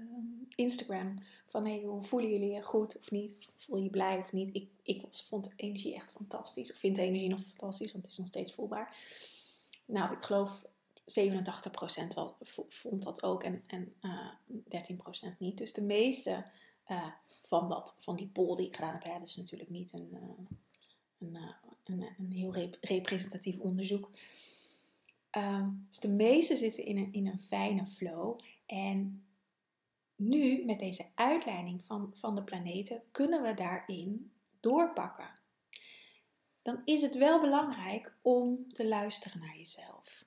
Instagram. 0.54 1.18
Van 1.44 1.66
hey, 1.66 1.82
hoe 1.82 2.02
voelen 2.02 2.30
jullie 2.30 2.50
je 2.50 2.62
goed 2.62 2.98
of 2.98 3.10
niet? 3.10 3.34
Voel 3.56 3.76
je 3.76 3.84
je 3.84 3.90
blij 3.90 4.18
of 4.18 4.32
niet? 4.32 4.56
Ik, 4.56 4.68
ik 4.82 5.02
was, 5.02 5.22
vond 5.22 5.52
energie 5.56 5.94
echt 5.94 6.10
fantastisch. 6.10 6.70
Ik 6.70 6.76
vind 6.76 6.96
de 6.96 7.02
energie 7.02 7.28
nog 7.28 7.40
fantastisch, 7.40 7.92
want 7.92 8.04
het 8.04 8.12
is 8.12 8.18
nog 8.18 8.28
steeds 8.28 8.52
voelbaar. 8.52 8.96
Nou, 9.84 10.12
ik 10.12 10.22
geloof 10.22 10.64
87% 11.00 12.14
wel, 12.14 12.36
vond 12.68 13.02
dat 13.02 13.22
ook 13.22 13.42
en, 13.42 13.62
en 13.66 13.94
uh, 14.02 14.28
eh, 14.68 15.30
13% 15.32 15.38
niet. 15.38 15.58
Dus 15.58 15.72
de 15.72 15.82
meeste 15.82 16.44
uh, 16.88 17.06
van, 17.42 17.68
dat, 17.68 17.96
van 17.98 18.16
die 18.16 18.28
poll 18.28 18.56
die 18.56 18.66
ik 18.66 18.74
gedaan 18.74 19.00
heb, 19.02 19.18
dat 19.18 19.28
is 19.28 19.36
natuurlijk 19.36 19.70
niet 19.70 19.92
een, 19.92 20.18
een, 21.18 21.38
een, 21.84 22.14
een, 22.18 22.32
heel 22.32 22.54
rep 22.54 22.76
representatief 22.80 23.58
onderzoek. 23.58 24.10
Um, 25.36 25.86
dus 25.88 25.98
de 25.98 26.08
meeste 26.08 26.56
zitten 26.56 26.84
in 26.84 26.96
een, 26.96 27.12
in 27.12 27.26
een 27.26 27.40
fijne 27.40 27.86
flow. 27.86 28.40
En 28.66 29.26
nu, 30.16 30.64
met 30.64 30.78
deze 30.78 31.06
uitleiding 31.14 31.84
van, 31.84 32.12
van 32.14 32.34
de 32.34 32.42
planeten, 32.42 33.02
kunnen 33.10 33.42
we 33.42 33.54
daarin 33.54 34.32
doorpakken. 34.60 35.30
Dan 36.62 36.80
is 36.84 37.02
het 37.02 37.14
wel 37.14 37.40
belangrijk 37.40 38.16
om 38.22 38.68
te 38.68 38.88
luisteren 38.88 39.40
naar 39.40 39.56
jezelf 39.56 40.26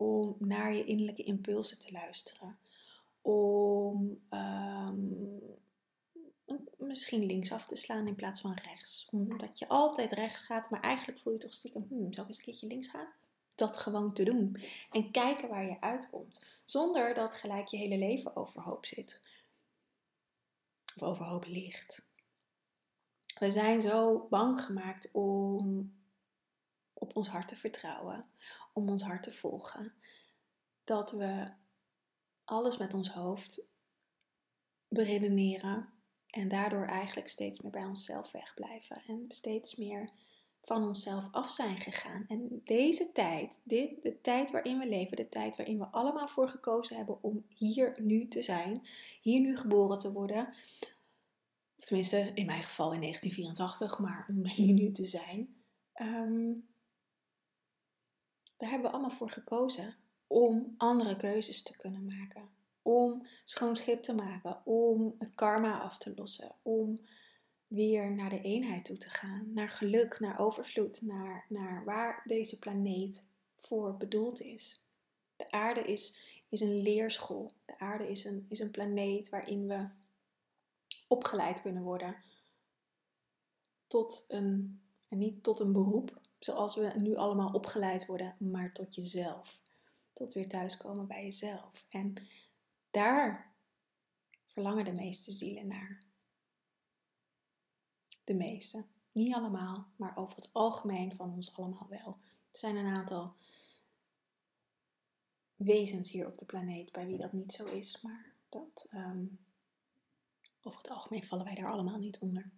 om 0.00 0.36
naar 0.38 0.74
je 0.74 0.84
innerlijke 0.84 1.22
impulsen 1.22 1.78
te 1.78 1.92
luisteren. 1.92 2.58
Om 3.22 4.20
um, 4.30 5.40
misschien 6.78 7.26
linksaf 7.26 7.66
te 7.66 7.76
slaan 7.76 8.06
in 8.06 8.14
plaats 8.14 8.40
van 8.40 8.58
rechts. 8.62 9.08
Omdat 9.10 9.58
je 9.58 9.68
altijd 9.68 10.12
rechts 10.12 10.40
gaat, 10.40 10.70
maar 10.70 10.80
eigenlijk 10.80 11.18
voel 11.18 11.32
je 11.32 11.38
toch 11.38 11.52
stiekem, 11.52 11.86
hmm, 11.88 12.12
zal 12.12 12.22
ik 12.22 12.28
eens 12.28 12.38
een 12.38 12.44
keertje 12.44 12.66
links 12.66 12.88
gaan? 12.88 13.08
Dat 13.60 13.76
gewoon 13.76 14.12
te 14.12 14.24
doen. 14.24 14.56
En 14.90 15.10
kijken 15.10 15.48
waar 15.48 15.64
je 15.64 15.80
uitkomt. 15.80 16.46
Zonder 16.64 17.14
dat 17.14 17.34
gelijk 17.34 17.66
je 17.66 17.76
hele 17.76 17.98
leven 17.98 18.36
overhoop 18.36 18.86
zit. 18.86 19.22
Of 20.96 21.02
overhoop 21.02 21.46
ligt. 21.46 22.08
We 23.38 23.50
zijn 23.50 23.80
zo 23.80 24.26
bang 24.28 24.60
gemaakt 24.60 25.10
om 25.12 25.92
op 26.92 27.16
ons 27.16 27.28
hart 27.28 27.48
te 27.48 27.56
vertrouwen 27.56 28.24
om 28.72 28.88
ons 28.88 29.02
hart 29.02 29.22
te 29.22 29.32
volgen. 29.32 29.94
Dat 30.84 31.12
we 31.12 31.52
alles 32.44 32.76
met 32.76 32.94
ons 32.94 33.08
hoofd 33.10 33.66
beredeneren 34.88 35.88
en 36.26 36.48
daardoor 36.48 36.86
eigenlijk 36.86 37.28
steeds 37.28 37.60
meer 37.60 37.70
bij 37.70 37.84
onszelf 37.84 38.30
wegblijven 38.30 39.02
en 39.06 39.24
steeds 39.28 39.76
meer 39.76 40.10
van 40.62 40.88
onszelf 40.88 41.28
af 41.30 41.50
zijn 41.50 41.76
gegaan. 41.76 42.24
En 42.28 42.60
deze 42.64 43.12
tijd, 43.12 43.60
dit, 43.62 44.02
de 44.02 44.20
tijd 44.20 44.50
waarin 44.50 44.78
we 44.78 44.88
leven, 44.88 45.16
de 45.16 45.28
tijd 45.28 45.56
waarin 45.56 45.78
we 45.78 45.86
allemaal 45.86 46.28
voor 46.28 46.48
gekozen 46.48 46.96
hebben 46.96 47.22
om 47.22 47.44
hier 47.48 47.96
nu 48.00 48.28
te 48.28 48.42
zijn, 48.42 48.86
hier 49.20 49.40
nu 49.40 49.56
geboren 49.56 49.98
te 49.98 50.12
worden, 50.12 50.54
tenminste 51.76 52.30
in 52.34 52.46
mijn 52.46 52.62
geval 52.62 52.92
in 52.92 53.00
1984, 53.00 53.98
maar 53.98 54.26
om 54.28 54.46
hier 54.46 54.72
nu 54.72 54.92
te 54.92 55.06
zijn, 55.06 55.56
um, 56.00 56.68
daar 58.56 58.70
hebben 58.70 58.90
we 58.90 58.96
allemaal 58.96 59.16
voor 59.16 59.30
gekozen 59.30 59.96
om 60.26 60.74
andere 60.76 61.16
keuzes 61.16 61.62
te 61.62 61.76
kunnen 61.76 62.04
maken. 62.04 62.48
Om 62.82 63.26
schoon 63.44 63.76
schip 63.76 64.02
te 64.02 64.14
maken, 64.14 64.66
om 64.66 65.14
het 65.18 65.34
karma 65.34 65.80
af 65.80 65.98
te 65.98 66.12
lossen, 66.16 66.54
om 66.62 67.00
weer 67.70 68.12
naar 68.12 68.30
de 68.30 68.40
eenheid 68.40 68.84
toe 68.84 68.96
te 68.96 69.10
gaan, 69.10 69.52
naar 69.52 69.68
geluk, 69.68 70.20
naar 70.20 70.38
overvloed, 70.38 71.02
naar, 71.02 71.44
naar 71.48 71.84
waar 71.84 72.22
deze 72.24 72.58
planeet 72.58 73.24
voor 73.56 73.96
bedoeld 73.96 74.40
is. 74.40 74.80
De 75.36 75.50
aarde 75.50 75.80
is, 75.80 76.18
is 76.48 76.60
een 76.60 76.82
leerschool. 76.82 77.50
De 77.64 77.78
aarde 77.78 78.08
is 78.08 78.24
een, 78.24 78.46
is 78.48 78.58
een 78.58 78.70
planeet 78.70 79.28
waarin 79.28 79.66
we 79.66 79.88
opgeleid 81.08 81.62
kunnen 81.62 81.82
worden 81.82 82.16
tot 83.86 84.24
een, 84.28 84.80
en 85.08 85.18
niet 85.18 85.42
tot 85.42 85.60
een 85.60 85.72
beroep, 85.72 86.20
zoals 86.38 86.74
we 86.76 86.92
nu 86.96 87.16
allemaal 87.16 87.52
opgeleid 87.52 88.06
worden, 88.06 88.36
maar 88.38 88.72
tot 88.72 88.94
jezelf. 88.94 89.60
Tot 90.12 90.32
weer 90.32 90.48
thuiskomen 90.48 91.06
bij 91.06 91.22
jezelf. 91.22 91.84
En 91.88 92.14
daar 92.90 93.52
verlangen 94.46 94.84
de 94.84 94.92
meeste 94.92 95.32
zielen 95.32 95.66
naar. 95.66 96.09
De 98.30 98.36
meeste. 98.36 98.86
Niet 99.12 99.34
allemaal, 99.34 99.86
maar 99.96 100.16
over 100.16 100.36
het 100.36 100.48
algemeen 100.52 101.14
van 101.14 101.32
ons 101.32 101.56
allemaal 101.56 101.86
wel. 101.88 102.16
Er 102.52 102.58
zijn 102.58 102.76
een 102.76 102.94
aantal 102.94 103.34
wezens 105.56 106.10
hier 106.10 106.26
op 106.26 106.38
de 106.38 106.44
planeet 106.44 106.92
bij 106.92 107.06
wie 107.06 107.18
dat 107.18 107.32
niet 107.32 107.52
zo 107.52 107.64
is, 107.64 108.00
maar 108.00 108.34
dat 108.48 108.86
um, 108.94 109.44
over 110.62 110.80
het 110.80 110.90
algemeen 110.90 111.26
vallen 111.26 111.44
wij 111.44 111.54
daar 111.54 111.70
allemaal 111.70 111.98
niet 111.98 112.18
onder. 112.18 112.50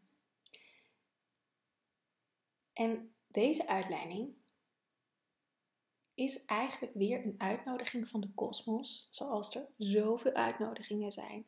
En 2.72 3.14
deze 3.26 3.68
uitleiding 3.68 4.34
is 6.14 6.44
eigenlijk 6.44 6.94
weer 6.94 7.24
een 7.24 7.40
uitnodiging 7.40 8.08
van 8.08 8.20
de 8.20 8.30
kosmos, 8.34 9.08
zoals 9.10 9.54
er 9.54 9.68
zoveel 9.76 10.32
uitnodigingen 10.32 11.12
zijn, 11.12 11.46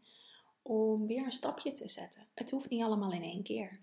om 0.63 1.07
weer 1.07 1.25
een 1.25 1.33
stapje 1.33 1.73
te 1.73 1.89
zetten. 1.89 2.27
Het 2.35 2.51
hoeft 2.51 2.71
niet 2.71 2.83
allemaal 2.83 3.13
in 3.13 3.23
één 3.23 3.43
keer. 3.43 3.83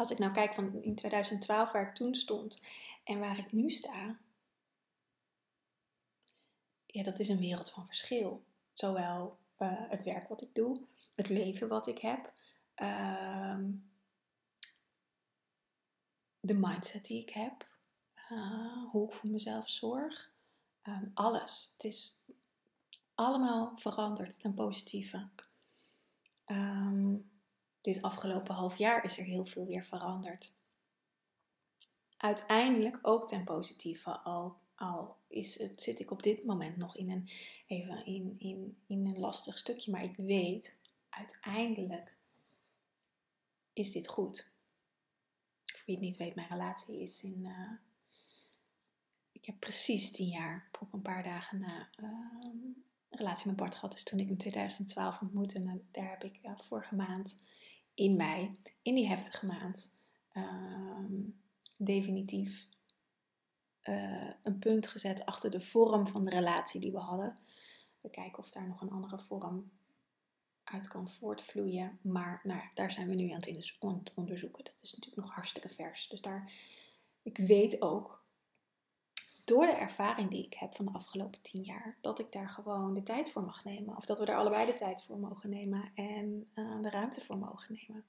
Als 0.00 0.10
ik 0.10 0.18
nou 0.18 0.32
kijk 0.32 0.54
van 0.54 0.82
in 0.82 0.94
2012 0.94 1.72
waar 1.72 1.88
ik 1.88 1.94
toen 1.94 2.14
stond 2.14 2.62
en 3.04 3.18
waar 3.18 3.38
ik 3.38 3.52
nu 3.52 3.70
sta, 3.70 4.18
ja, 6.86 7.02
dat 7.02 7.18
is 7.18 7.28
een 7.28 7.38
wereld 7.38 7.70
van 7.70 7.86
verschil. 7.86 8.44
Zowel 8.72 9.38
uh, 9.58 9.72
het 9.74 10.02
werk 10.02 10.28
wat 10.28 10.42
ik 10.42 10.54
doe, 10.54 10.86
het 11.14 11.28
leven 11.28 11.68
wat 11.68 11.86
ik 11.86 11.98
heb, 11.98 12.32
uh, 12.82 13.58
de 16.40 16.54
mindset 16.54 17.04
die 17.04 17.22
ik 17.22 17.30
heb, 17.30 17.66
uh, 18.32 18.90
hoe 18.90 19.06
ik 19.06 19.12
voor 19.12 19.30
mezelf 19.30 19.70
zorg, 19.70 20.32
um, 20.82 21.10
alles. 21.14 21.70
Het 21.72 21.84
is 21.84 22.22
allemaal 23.14 23.72
veranderd 23.76 24.40
ten 24.40 24.54
positieve. 24.54 25.28
Um, 26.46 26.89
dit 27.80 28.02
afgelopen 28.02 28.54
half 28.54 28.76
jaar 28.76 29.04
is 29.04 29.18
er 29.18 29.24
heel 29.24 29.44
veel 29.44 29.66
weer 29.66 29.84
veranderd. 29.84 30.52
Uiteindelijk 32.16 32.98
ook 33.02 33.28
ten 33.28 33.44
positieve, 33.44 34.18
al, 34.18 34.56
al 34.74 35.16
is 35.28 35.58
het, 35.58 35.82
zit 35.82 36.00
ik 36.00 36.10
op 36.10 36.22
dit 36.22 36.44
moment 36.44 36.76
nog 36.76 36.96
in 36.96 37.10
een, 37.10 37.28
even 37.66 38.06
in, 38.06 38.34
in, 38.38 38.76
in 38.86 39.06
een 39.06 39.18
lastig 39.18 39.58
stukje, 39.58 39.90
maar 39.90 40.04
ik 40.04 40.16
weet, 40.16 40.76
uiteindelijk 41.08 42.16
is 43.72 43.90
dit 43.90 44.08
goed. 44.08 44.50
Voor 45.64 45.82
wie 45.86 45.94
het 45.94 46.04
niet 46.04 46.16
weet, 46.16 46.34
mijn 46.34 46.48
relatie 46.48 47.00
is 47.00 47.22
in. 47.22 47.44
Uh, 47.44 47.72
ik 49.32 49.44
heb 49.44 49.60
precies 49.60 50.10
tien 50.10 50.28
jaar 50.28 50.68
op 50.80 50.92
een 50.92 51.02
paar 51.02 51.22
dagen 51.22 51.60
na 51.60 51.88
uh, 51.96 52.08
een 52.40 52.84
relatie 53.10 53.46
met 53.46 53.56
Bart 53.56 53.74
gehad. 53.74 53.92
Dus 53.92 54.04
toen 54.04 54.18
ik 54.18 54.24
hem 54.24 54.34
in 54.34 54.40
2012 54.40 55.20
ontmoette, 55.20 55.58
en 55.58 55.88
daar 55.90 56.10
heb 56.10 56.24
ik 56.24 56.40
vorige 56.56 56.96
maand 56.96 57.38
in 57.94 58.16
mei, 58.16 58.56
in 58.82 58.94
die 58.94 59.08
heftige 59.08 59.46
maand, 59.46 59.90
ehm, 60.32 61.22
definitief 61.76 62.68
uh, 63.84 64.30
een 64.42 64.58
punt 64.58 64.86
gezet 64.86 65.24
achter 65.24 65.50
de 65.50 65.60
vorm 65.60 66.06
van 66.06 66.24
de 66.24 66.30
relatie 66.30 66.80
die 66.80 66.92
we 66.92 66.98
hadden. 66.98 67.34
We 68.00 68.10
kijken 68.10 68.38
of 68.38 68.50
daar 68.50 68.68
nog 68.68 68.80
een 68.80 68.90
andere 68.90 69.18
vorm 69.18 69.70
uit 70.64 70.88
kan 70.88 71.08
voortvloeien. 71.08 71.98
Maar 72.02 72.40
nou 72.42 72.58
ja, 72.58 72.70
daar 72.74 72.92
zijn 72.92 73.08
we 73.08 73.14
nu 73.14 73.30
aan 73.30 73.40
het 73.40 74.12
onderzoeken. 74.14 74.64
Dat 74.64 74.74
is 74.80 74.92
natuurlijk 74.92 75.26
nog 75.26 75.34
hartstikke 75.34 75.68
vers. 75.68 76.08
Dus 76.08 76.20
daar, 76.20 76.52
ik 77.22 77.36
weet 77.36 77.82
ook, 77.82 78.19
door 79.50 79.66
de 79.66 79.72
ervaring 79.72 80.30
die 80.30 80.44
ik 80.44 80.54
heb 80.54 80.74
van 80.74 80.84
de 80.84 80.92
afgelopen 80.92 81.42
tien 81.42 81.62
jaar, 81.62 81.98
dat 82.00 82.18
ik 82.18 82.32
daar 82.32 82.48
gewoon 82.48 82.94
de 82.94 83.02
tijd 83.02 83.30
voor 83.30 83.44
mag 83.44 83.64
nemen. 83.64 83.96
Of 83.96 84.04
dat 84.04 84.18
we 84.18 84.24
er 84.24 84.36
allebei 84.36 84.66
de 84.66 84.74
tijd 84.74 85.02
voor 85.02 85.18
mogen 85.18 85.50
nemen 85.50 85.90
en 85.94 86.50
uh, 86.54 86.82
de 86.82 86.90
ruimte 86.90 87.20
voor 87.20 87.38
mogen 87.38 87.74
nemen. 87.74 88.04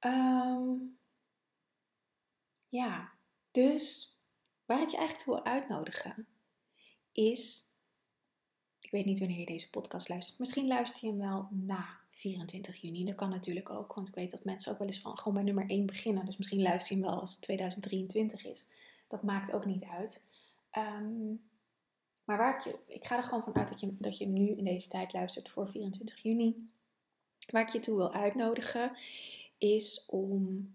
Um, 0.00 0.98
ja, 2.68 3.12
dus 3.50 4.16
waar 4.66 4.82
ik 4.82 4.88
je 4.88 4.96
eigenlijk 4.96 5.26
toe 5.26 5.34
wil 5.34 5.44
uitnodigen 5.44 6.26
is 7.12 7.66
ik 8.80 8.90
weet 8.90 9.04
niet 9.04 9.18
wanneer 9.18 9.38
je 9.38 9.46
deze 9.46 9.70
podcast 9.70 10.08
luistert. 10.08 10.38
Misschien 10.38 10.66
luister 10.66 11.04
je 11.04 11.10
hem 11.10 11.18
wel 11.18 11.48
na 11.50 11.97
24 12.08 12.76
juni. 12.76 13.04
Dat 13.04 13.14
kan 13.14 13.30
natuurlijk 13.30 13.70
ook, 13.70 13.94
want 13.94 14.08
ik 14.08 14.14
weet 14.14 14.30
dat 14.30 14.44
mensen 14.44 14.72
ook 14.72 14.78
wel 14.78 14.86
eens 14.86 15.00
van 15.00 15.18
gewoon 15.18 15.34
bij 15.34 15.42
nummer 15.42 15.70
1 15.70 15.86
beginnen. 15.86 16.24
Dus 16.24 16.36
misschien 16.36 16.62
luister 16.62 16.96
je 16.96 17.02
wel 17.02 17.20
als 17.20 17.32
het 17.32 17.40
2023 17.40 18.44
is. 18.44 18.64
Dat 19.08 19.22
maakt 19.22 19.52
ook 19.52 19.64
niet 19.64 19.84
uit. 19.84 20.24
Um, 20.72 21.40
maar 22.24 22.36
waar 22.36 22.56
ik, 22.56 22.64
je, 22.64 22.78
ik 22.86 23.04
ga 23.04 23.16
er 23.16 23.22
gewoon 23.22 23.42
van 23.42 23.54
uit 23.54 23.68
dat 23.68 23.80
je, 23.80 23.96
dat 23.98 24.18
je 24.18 24.26
nu 24.26 24.48
in 24.48 24.64
deze 24.64 24.88
tijd 24.88 25.12
luistert 25.12 25.48
voor 25.48 25.68
24 25.68 26.22
juni. 26.22 26.66
Waar 27.50 27.62
ik 27.62 27.68
je 27.68 27.80
toe 27.80 27.96
wil 27.96 28.12
uitnodigen 28.12 28.92
is 29.58 30.04
om 30.06 30.74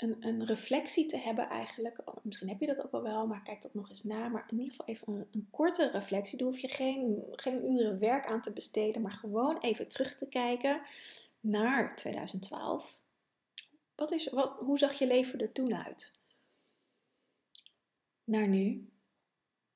een, 0.00 0.16
een 0.20 0.44
reflectie 0.44 1.06
te 1.06 1.16
hebben 1.16 1.48
eigenlijk. 1.48 2.02
Oh, 2.04 2.16
misschien 2.22 2.48
heb 2.48 2.60
je 2.60 2.66
dat 2.66 2.84
ook 2.84 2.90
wel 2.90 3.02
wel, 3.02 3.26
maar 3.26 3.42
kijk 3.42 3.62
dat 3.62 3.74
nog 3.74 3.88
eens 3.88 4.02
na. 4.02 4.28
Maar 4.28 4.46
in 4.50 4.58
ieder 4.58 4.70
geval 4.70 4.86
even 4.86 5.12
een, 5.12 5.26
een 5.32 5.48
korte 5.50 5.90
reflectie. 5.90 6.38
Daar 6.38 6.48
hoef 6.48 6.58
je 6.58 6.68
geen, 6.68 7.24
geen 7.30 7.72
uren 7.72 7.98
werk 7.98 8.26
aan 8.26 8.42
te 8.42 8.52
besteden, 8.52 9.02
maar 9.02 9.12
gewoon 9.12 9.58
even 9.58 9.88
terug 9.88 10.14
te 10.14 10.28
kijken 10.28 10.80
naar 11.40 11.96
2012. 11.96 12.96
Wat 13.94 14.12
is, 14.12 14.28
wat, 14.28 14.60
hoe 14.60 14.78
zag 14.78 14.98
je 14.98 15.06
leven 15.06 15.40
er 15.40 15.52
toen 15.52 15.74
uit? 15.74 16.18
Naar 18.24 18.48
nu. 18.48 18.88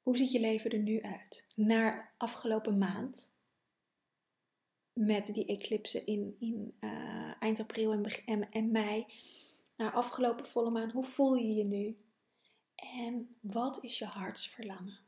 Hoe 0.02 0.16
ziet 0.16 0.32
je 0.32 0.40
leven 0.40 0.70
er 0.70 0.78
nu 0.78 1.02
uit? 1.02 1.46
Naar 1.56 2.14
afgelopen 2.16 2.78
maand. 2.78 3.32
Met 4.92 5.34
die 5.34 5.46
eclipsen 5.46 6.06
in, 6.06 6.36
in 6.38 6.74
uh, 6.80 7.42
eind 7.42 7.60
april 7.60 7.92
en, 7.92 8.04
en, 8.26 8.50
en 8.50 8.70
mei 8.70 9.06
naar 9.76 9.92
afgelopen 9.92 10.44
volle 10.44 10.70
maan, 10.70 10.90
hoe 10.90 11.04
voel 11.04 11.34
je 11.34 11.54
je 11.54 11.64
nu? 11.64 11.98
En 12.74 13.36
wat 13.40 13.82
is 13.82 13.98
je 13.98 14.04
hartsverlangen? 14.04 14.98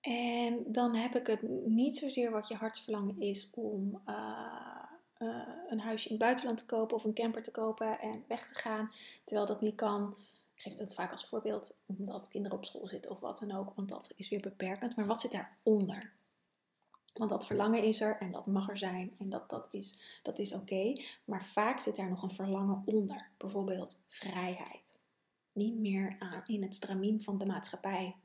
En 0.00 0.64
dan 0.66 0.94
heb 0.94 1.14
ik 1.14 1.26
het 1.26 1.42
niet 1.66 1.96
zozeer 1.96 2.30
wat 2.30 2.48
je 2.48 2.54
hartsverlangen 2.54 3.20
is 3.20 3.50
om 3.50 4.00
uh, 4.06 4.84
uh, 5.18 5.48
een 5.68 5.80
huisje 5.80 6.08
in 6.08 6.14
het 6.14 6.24
buitenland 6.24 6.58
te 6.58 6.66
kopen 6.66 6.96
of 6.96 7.04
een 7.04 7.14
camper 7.14 7.42
te 7.42 7.50
kopen 7.50 8.00
en 8.00 8.24
weg 8.28 8.46
te 8.46 8.54
gaan, 8.54 8.90
terwijl 9.24 9.46
dat 9.46 9.60
niet 9.60 9.74
kan. 9.74 10.16
Ik 10.54 10.62
geef 10.62 10.74
dat 10.74 10.94
vaak 10.94 11.12
als 11.12 11.26
voorbeeld 11.26 11.76
omdat 11.86 12.28
kinderen 12.28 12.58
op 12.58 12.64
school 12.64 12.86
zitten 12.86 13.10
of 13.10 13.20
wat 13.20 13.38
dan 13.38 13.52
ook, 13.52 13.74
want 13.74 13.88
dat 13.88 14.12
is 14.16 14.28
weer 14.28 14.40
beperkend. 14.40 14.96
Maar 14.96 15.06
wat 15.06 15.20
zit 15.20 15.32
daaronder? 15.32 16.12
Want 17.14 17.30
dat 17.30 17.46
verlangen 17.46 17.82
is 17.82 18.00
er 18.00 18.16
en 18.16 18.30
dat 18.30 18.46
mag 18.46 18.68
er 18.68 18.78
zijn 18.78 19.14
en 19.18 19.30
dat, 19.30 19.50
dat 19.50 19.68
is, 19.70 20.20
dat 20.22 20.38
is 20.38 20.52
oké. 20.52 20.92
Maar 21.24 21.44
vaak 21.44 21.80
zit 21.80 21.96
daar 21.96 22.08
nog 22.08 22.22
een 22.22 22.30
verlangen 22.30 22.82
onder. 22.84 23.30
Bijvoorbeeld 23.36 23.98
vrijheid. 24.08 24.98
Niet 25.52 25.78
meer 25.78 26.16
aan, 26.18 26.42
in 26.46 26.62
het 26.62 26.74
stramien 26.74 27.22
van 27.22 27.38
de 27.38 27.46
maatschappij 27.46 28.16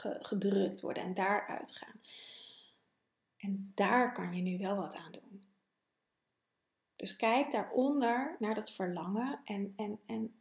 gedrukt 0.00 0.80
worden 0.80 1.02
en 1.02 1.14
daaruit 1.14 1.76
gaan. 1.76 2.00
En 3.36 3.72
daar 3.74 4.12
kan 4.12 4.34
je 4.36 4.42
nu 4.42 4.58
wel 4.58 4.76
wat 4.76 4.94
aan 4.94 5.12
doen. 5.12 5.44
Dus 6.96 7.16
kijk 7.16 7.50
daaronder 7.50 8.36
naar 8.38 8.54
dat 8.54 8.70
verlangen 8.70 9.40
en, 9.44 9.72
en, 9.76 10.00
en 10.06 10.34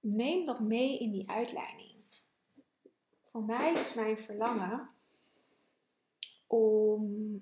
neem 0.00 0.44
dat 0.44 0.60
mee 0.60 0.98
in 0.98 1.10
die 1.10 1.30
uitleiding. 1.30 1.96
Voor 3.24 3.42
mij 3.42 3.72
is 3.72 3.94
mijn 3.94 4.18
verlangen 4.18 4.90
om 6.48 7.40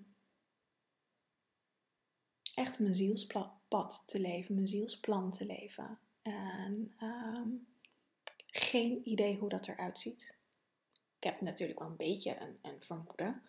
echt 2.54 2.78
mijn 2.78 2.94
zielspad 2.94 4.02
te 4.06 4.20
leven, 4.20 4.54
mijn 4.54 4.66
zielsplan 4.66 5.32
te 5.32 5.46
leven. 5.46 5.98
En 6.22 6.92
ehm, 6.98 7.48
geen 8.46 9.08
idee 9.08 9.38
hoe 9.38 9.48
dat 9.48 9.68
eruit 9.68 9.98
ziet. 9.98 10.36
Ik 11.16 11.24
heb 11.24 11.40
natuurlijk 11.40 11.78
wel 11.78 11.88
een 11.88 11.96
beetje 11.96 12.40
een, 12.40 12.58
een 12.62 12.80
vermoeden. 12.80 13.42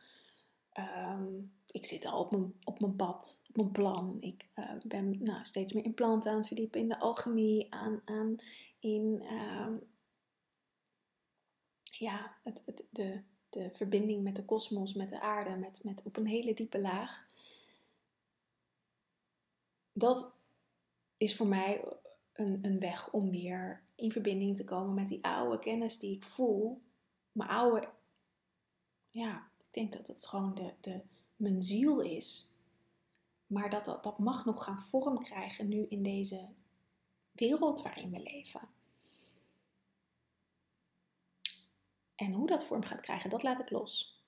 Ehm, 0.71 1.35
ik 1.67 1.85
zit 1.85 2.05
al 2.05 2.19
op 2.19 2.31
mijn, 2.31 2.53
op 2.63 2.79
mijn 2.79 2.95
pad, 2.95 3.41
op 3.47 3.55
mijn 3.55 3.71
plan. 3.71 4.17
Ik 4.19 4.49
uh, 4.55 4.71
ben 4.85 5.23
nou, 5.23 5.45
steeds 5.45 5.73
meer 5.73 5.83
in 5.83 5.93
planten 5.93 6.31
aan 6.31 6.37
het 6.37 6.47
verdiepen, 6.47 6.79
in 6.79 6.87
de 6.87 6.99
alchemie, 6.99 7.73
aan, 7.73 8.01
aan 8.05 8.35
in 8.79 9.23
um, 9.31 9.95
ja, 11.83 12.37
het, 12.43 12.61
het, 12.65 12.83
de, 12.89 13.21
de 13.57 13.69
verbinding 13.73 14.23
met 14.23 14.35
de 14.35 14.45
kosmos, 14.45 14.93
met 14.93 15.09
de 15.09 15.19
aarde, 15.19 15.55
met, 15.55 15.83
met 15.83 16.01
op 16.03 16.17
een 16.17 16.27
hele 16.27 16.53
diepe 16.53 16.79
laag. 16.79 17.25
Dat 19.93 20.33
is 21.17 21.35
voor 21.35 21.47
mij 21.47 21.83
een, 22.33 22.65
een 22.65 22.79
weg 22.79 23.11
om 23.11 23.31
weer 23.31 23.83
in 23.95 24.11
verbinding 24.11 24.55
te 24.55 24.63
komen 24.63 24.93
met 24.93 25.07
die 25.07 25.25
oude 25.25 25.59
kennis 25.59 25.99
die 25.99 26.15
ik 26.15 26.23
voel. 26.23 26.81
Mijn 27.31 27.49
oude, 27.49 27.89
ja, 29.09 29.49
ik 29.57 29.67
denk 29.71 29.93
dat 29.93 30.07
het 30.07 30.25
gewoon 30.25 30.55
de, 30.55 30.73
de, 30.81 31.01
mijn 31.35 31.63
ziel 31.63 32.01
is. 32.01 32.55
Maar 33.47 33.69
dat, 33.69 33.85
dat, 33.85 34.03
dat 34.03 34.19
mag 34.19 34.45
nog 34.45 34.63
gaan 34.63 34.81
vorm 34.81 35.23
krijgen 35.23 35.67
nu 35.67 35.85
in 35.89 36.03
deze 36.03 36.49
wereld 37.31 37.81
waarin 37.81 38.11
we 38.11 38.19
leven. 38.19 38.69
En 42.17 42.31
hoe 42.31 42.47
dat 42.47 42.65
vorm 42.65 42.83
gaat 42.83 43.01
krijgen, 43.01 43.29
dat 43.29 43.43
laat 43.43 43.59
ik 43.59 43.69
los. 43.69 44.21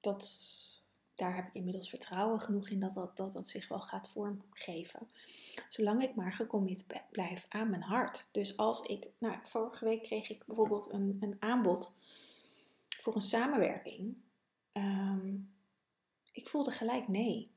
Dat, 0.00 0.48
daar 1.14 1.34
heb 1.34 1.46
ik 1.46 1.54
inmiddels 1.54 1.88
vertrouwen 1.88 2.40
genoeg 2.40 2.68
in 2.68 2.80
dat 2.80 2.94
dat, 2.94 3.32
dat 3.32 3.48
zich 3.48 3.68
wel 3.68 3.80
gaat 3.80 4.08
vormgeven. 4.08 5.08
Zolang 5.68 6.02
ik 6.02 6.14
maar 6.14 6.32
gecommit 6.32 6.84
blijf 7.10 7.46
aan 7.48 7.70
mijn 7.70 7.82
hart. 7.82 8.28
Dus 8.32 8.56
als 8.56 8.82
ik, 8.82 9.10
nou, 9.18 9.38
vorige 9.44 9.84
week 9.84 10.02
kreeg 10.02 10.28
ik 10.28 10.46
bijvoorbeeld 10.46 10.92
een, 10.92 11.16
een 11.20 11.36
aanbod 11.38 11.92
voor 12.88 13.14
een 13.14 13.20
samenwerking. 13.20 14.16
Ehm, 14.72 15.36
ik 16.32 16.48
voelde 16.48 16.70
gelijk 16.70 17.08
nee. 17.08 17.50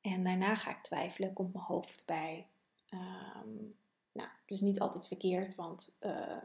En 0.00 0.24
daarna 0.24 0.54
ga 0.54 0.70
ik 0.70 0.82
twijfelen, 0.82 1.32
komt 1.32 1.52
mijn 1.52 1.64
hoofd 1.64 2.06
bij. 2.06 2.48
Um, 2.90 3.76
nou, 4.12 4.28
dus 4.46 4.60
niet 4.60 4.80
altijd 4.80 5.06
verkeerd, 5.06 5.54
want 5.54 5.96
uh, 6.00 6.36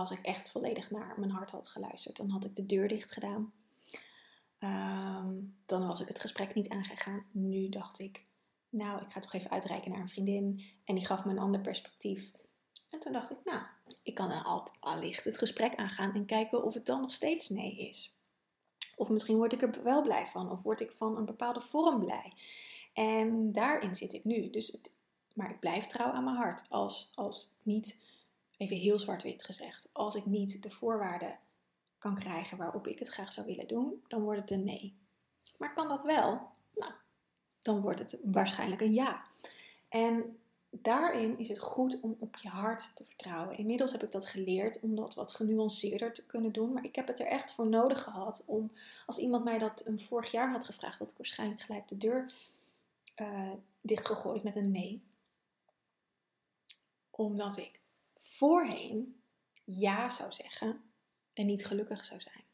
als 0.00 0.10
ik 0.10 0.18
echt 0.22 0.50
volledig 0.50 0.90
naar 0.90 1.14
mijn 1.18 1.30
hart 1.30 1.50
had 1.50 1.68
geluisterd, 1.68 2.16
dan 2.16 2.30
had 2.30 2.44
ik 2.44 2.56
de 2.56 2.66
deur 2.66 2.88
dicht 2.88 3.12
gedaan. 3.12 3.52
Ehm, 4.58 5.32
dan 5.66 5.86
was 5.86 6.00
ik 6.00 6.08
het 6.08 6.20
gesprek 6.20 6.54
niet 6.54 6.68
aangegaan. 6.68 7.26
Nu 7.30 7.68
dacht 7.68 7.98
ik, 7.98 8.24
nou, 8.68 9.02
ik 9.02 9.12
ga 9.12 9.20
toch 9.20 9.32
even 9.32 9.50
uitreiken 9.50 9.90
naar 9.90 10.00
een 10.00 10.08
vriendin. 10.08 10.64
En 10.84 10.94
die 10.94 11.06
gaf 11.06 11.24
me 11.24 11.30
een 11.30 11.38
ander 11.38 11.60
perspectief. 11.60 12.32
En 12.90 12.98
toen 12.98 13.12
dacht 13.12 13.30
ik, 13.30 13.38
nou, 13.44 13.62
ik 14.02 14.14
kan 14.14 14.44
al, 14.44 14.68
allicht 14.80 15.24
het 15.24 15.38
gesprek 15.38 15.74
aangaan 15.74 16.14
en 16.14 16.26
kijken 16.26 16.64
of 16.64 16.74
het 16.74 16.86
dan 16.86 17.00
nog 17.00 17.12
steeds 17.12 17.48
nee 17.48 17.76
is. 17.76 18.16
Of 18.96 19.08
misschien 19.08 19.36
word 19.36 19.52
ik 19.52 19.62
er 19.62 19.82
wel 19.82 20.02
blij 20.02 20.26
van, 20.26 20.50
of 20.50 20.62
word 20.62 20.80
ik 20.80 20.90
van 20.90 21.16
een 21.16 21.24
bepaalde 21.24 21.60
vorm 21.60 22.00
blij. 22.00 22.32
En 22.92 23.52
daarin 23.52 23.94
zit 23.94 24.12
ik 24.12 24.24
nu. 24.24 24.50
Dus 24.50 24.80
maar 25.34 25.50
ik 25.50 25.60
blijf 25.60 25.86
trouw 25.86 26.10
aan 26.10 26.24
mijn 26.24 26.36
hart. 26.36 26.62
Als, 26.68 27.12
als 27.14 27.54
niet, 27.62 28.00
even 28.56 28.76
heel 28.76 28.98
zwart-wit 28.98 29.44
gezegd, 29.44 29.88
als 29.92 30.14
ik 30.14 30.26
niet 30.26 30.62
de 30.62 30.70
voorwaarden 30.70 31.38
kan 31.98 32.14
krijgen 32.14 32.58
waarop 32.58 32.86
ik 32.86 32.98
het 32.98 33.08
graag 33.08 33.32
zou 33.32 33.46
willen 33.46 33.68
doen, 33.68 34.04
dan 34.08 34.22
wordt 34.22 34.40
het 34.40 34.50
een 34.50 34.64
nee. 34.64 34.92
Maar 35.56 35.72
kan 35.74 35.88
dat 35.88 36.02
wel? 36.02 36.50
Nou, 36.74 36.92
dan 37.62 37.80
wordt 37.80 37.98
het 37.98 38.18
waarschijnlijk 38.22 38.80
een 38.80 38.92
ja. 38.92 39.24
En 39.88 40.38
daarin 40.70 41.38
is 41.38 41.48
het 41.48 41.58
goed 41.58 42.00
om 42.00 42.16
op 42.18 42.36
je 42.36 42.48
hart 42.48 42.96
te 42.96 43.04
vertrouwen. 43.04 43.56
Inmiddels 43.56 43.92
heb 43.92 44.02
ik 44.02 44.12
dat 44.12 44.26
geleerd 44.26 44.80
om 44.80 44.94
dat 44.94 45.14
wat 45.14 45.32
genuanceerder 45.32 46.12
te 46.12 46.26
kunnen 46.26 46.52
doen. 46.52 46.72
Maar 46.72 46.84
ik 46.84 46.96
heb 46.96 47.06
het 47.06 47.20
er 47.20 47.26
echt 47.26 47.52
voor 47.52 47.66
nodig 47.68 48.02
gehad 48.02 48.42
om, 48.46 48.72
als 49.06 49.18
iemand 49.18 49.44
mij 49.44 49.58
dat 49.58 49.86
een 49.86 50.00
vorig 50.00 50.30
jaar 50.30 50.50
had 50.50 50.64
gevraagd, 50.64 50.98
had 50.98 51.10
ik 51.10 51.16
waarschijnlijk 51.16 51.60
gelijk 51.60 51.88
de 51.88 51.96
deur 51.96 52.34
uh, 53.16 53.52
dichtgegooid 53.80 54.42
met 54.42 54.56
een 54.56 54.70
nee. 54.70 55.02
Omdat 57.10 57.56
ik 57.56 57.80
voorheen 58.34 59.22
ja 59.64 60.10
zou 60.10 60.32
zeggen 60.32 60.82
en 61.32 61.46
niet 61.46 61.66
gelukkig 61.66 62.04
zou 62.04 62.20
zijn. 62.20 62.44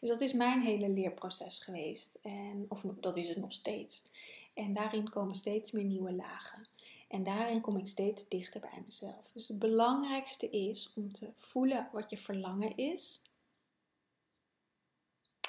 Dus 0.00 0.08
dat 0.08 0.20
is 0.20 0.32
mijn 0.32 0.62
hele 0.62 0.88
leerproces 0.88 1.58
geweest. 1.58 2.14
En, 2.22 2.66
of 2.68 2.82
dat 3.00 3.16
is 3.16 3.28
het 3.28 3.36
nog 3.36 3.52
steeds. 3.52 4.04
En 4.54 4.72
daarin 4.72 5.08
komen 5.08 5.36
steeds 5.36 5.70
meer 5.70 5.84
nieuwe 5.84 6.12
lagen. 6.12 6.68
En 7.08 7.24
daarin 7.24 7.60
kom 7.60 7.76
ik 7.76 7.86
steeds 7.86 8.28
dichter 8.28 8.60
bij 8.60 8.82
mezelf. 8.84 9.30
Dus 9.32 9.48
het 9.48 9.58
belangrijkste 9.58 10.50
is 10.50 10.92
om 10.94 11.12
te 11.12 11.32
voelen 11.36 11.88
wat 11.92 12.10
je 12.10 12.18
verlangen 12.18 12.76
is. 12.76 13.22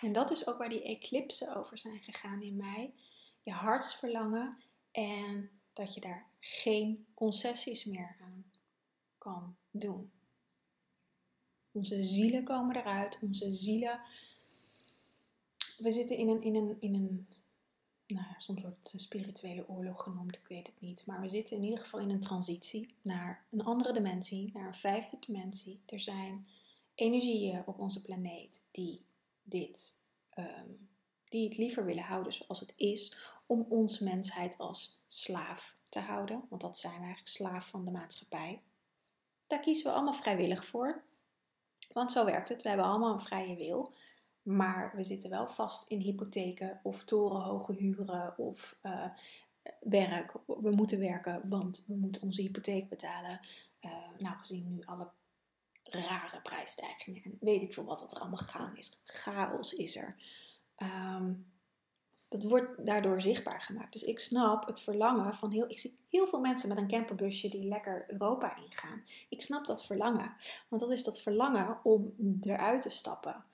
En 0.01 0.11
dat 0.11 0.31
is 0.31 0.47
ook 0.47 0.57
waar 0.57 0.69
die 0.69 0.83
eclipsen 0.83 1.55
over 1.55 1.77
zijn 1.77 1.99
gegaan 1.99 2.41
in 2.41 2.55
mij. 2.55 2.93
Je 3.41 3.51
hartsverlangen 3.51 4.57
en 4.91 5.49
dat 5.73 5.93
je 5.93 6.01
daar 6.01 6.27
geen 6.39 7.05
concessies 7.13 7.85
meer 7.85 8.15
kan 9.25 9.55
doen. 9.71 10.11
Onze 11.71 12.03
zielen 12.03 12.43
komen 12.43 12.75
eruit, 12.75 13.19
onze 13.21 13.53
zielen. 13.53 13.99
We 15.77 15.91
zitten 15.91 16.17
in 16.17 16.29
een, 16.29 16.41
in 16.41 16.55
een, 16.55 16.77
in 16.79 16.93
een 16.93 17.27
nou 18.07 18.25
ja, 18.27 18.39
soms 18.39 18.61
wordt 18.61 18.77
het 18.83 18.93
een 18.93 18.99
spirituele 18.99 19.67
oorlog 19.67 20.03
genoemd, 20.03 20.35
ik 20.35 20.47
weet 20.47 20.67
het 20.67 20.81
niet. 20.81 21.05
Maar 21.05 21.21
we 21.21 21.29
zitten 21.29 21.57
in 21.57 21.63
ieder 21.63 21.79
geval 21.79 21.99
in 21.99 22.09
een 22.09 22.19
transitie 22.19 22.95
naar 23.01 23.45
een 23.51 23.63
andere 23.63 23.93
dimensie, 23.93 24.51
naar 24.53 24.67
een 24.67 24.73
vijfde 24.73 25.17
dimensie. 25.19 25.81
Er 25.85 25.99
zijn 25.99 26.47
energieën 26.95 27.63
op 27.65 27.79
onze 27.79 28.01
planeet 28.01 28.63
die 28.71 29.05
dit, 29.43 29.95
ehm, 30.29 30.69
die 31.29 31.47
het 31.47 31.57
liever 31.57 31.85
willen 31.85 32.03
houden 32.03 32.33
zoals 32.33 32.59
het 32.59 32.73
is, 32.75 33.17
om 33.45 33.65
ons 33.69 33.99
mensheid 33.99 34.57
als 34.57 35.03
slaaf 35.07 35.73
te 35.89 35.99
houden. 35.99 36.45
Want 36.49 36.61
dat 36.61 36.77
zijn 36.77 37.01
eigenlijk, 37.01 37.27
slaaf 37.27 37.67
van 37.67 37.85
de 37.85 37.91
maatschappij. 37.91 38.61
Daar 39.47 39.59
kiezen 39.59 39.85
we 39.85 39.91
allemaal 39.91 40.13
vrijwillig 40.13 40.65
voor. 40.65 41.03
Want 41.93 42.11
zo 42.11 42.25
werkt 42.25 42.49
het. 42.49 42.61
We 42.61 42.67
hebben 42.67 42.87
allemaal 42.87 43.13
een 43.13 43.19
vrije 43.19 43.55
wil. 43.55 43.93
Maar 44.41 44.93
we 44.95 45.03
zitten 45.03 45.29
wel 45.29 45.47
vast 45.47 45.89
in 45.89 45.99
hypotheken 45.99 46.79
of 46.83 47.03
torenhoge 47.03 47.73
huren 47.73 48.37
of 48.37 48.77
uh, 48.81 49.09
werk. 49.79 50.33
We 50.45 50.71
moeten 50.71 50.99
werken, 50.99 51.49
want 51.49 51.83
we 51.87 51.95
moeten 51.95 52.21
onze 52.21 52.41
hypotheek 52.41 52.89
betalen. 52.89 53.39
Uh, 53.81 53.91
nou, 54.17 54.37
gezien 54.37 54.67
nu 54.67 54.81
alle 54.85 55.09
rare 55.83 56.41
prijsstijgingen 56.41 57.23
en 57.23 57.37
weet 57.39 57.61
ik 57.61 57.73
veel 57.73 57.85
wat, 57.85 58.01
wat 58.01 58.11
er 58.11 58.19
allemaal 58.19 58.37
gaan 58.37 58.77
is. 58.77 58.99
Chaos 59.03 59.73
is 59.73 59.95
er. 59.95 60.15
Um, 60.77 61.53
dat 62.27 62.43
wordt 62.43 62.85
daardoor 62.85 63.21
zichtbaar 63.21 63.61
gemaakt. 63.61 63.93
Dus 63.93 64.03
ik 64.03 64.19
snap 64.19 64.67
het 64.67 64.81
verlangen 64.81 65.33
van 65.33 65.51
heel. 65.51 65.69
Ik 65.69 65.79
zie 65.79 65.99
heel 66.09 66.27
veel 66.27 66.39
mensen 66.39 66.69
met 66.69 66.77
een 66.77 66.87
camperbusje 66.87 67.49
die 67.49 67.67
lekker 67.67 68.03
Europa 68.07 68.57
ingaan. 68.57 69.03
Ik 69.29 69.41
snap 69.41 69.65
dat 69.65 69.85
verlangen. 69.85 70.35
Want 70.69 70.81
dat 70.81 70.91
is 70.91 71.03
dat 71.03 71.21
verlangen 71.21 71.79
om 71.83 72.13
eruit 72.41 72.81
te 72.81 72.89
stappen. 72.89 73.45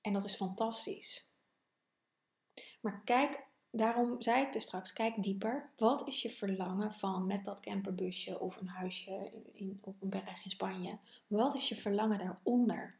En 0.00 0.12
dat 0.12 0.24
is 0.24 0.36
fantastisch. 0.36 1.30
Maar 2.80 3.02
kijk, 3.04 3.46
daarom 3.70 4.22
zei 4.22 4.42
ik 4.42 4.52
dus 4.52 4.62
straks, 4.62 4.92
kijk 4.92 5.22
dieper. 5.22 5.72
Wat 5.76 6.06
is 6.06 6.22
je 6.22 6.30
verlangen 6.30 6.92
van 6.92 7.26
met 7.26 7.44
dat 7.44 7.60
camperbusje 7.60 8.40
of 8.40 8.56
een 8.56 8.68
huisje 8.68 9.44
in, 9.52 9.78
op 9.80 10.02
een 10.02 10.08
berg 10.08 10.44
in 10.44 10.50
Spanje? 10.50 10.98
Wat 11.26 11.54
is 11.54 11.68
je 11.68 11.76
verlangen 11.76 12.18
daaronder? 12.18 12.98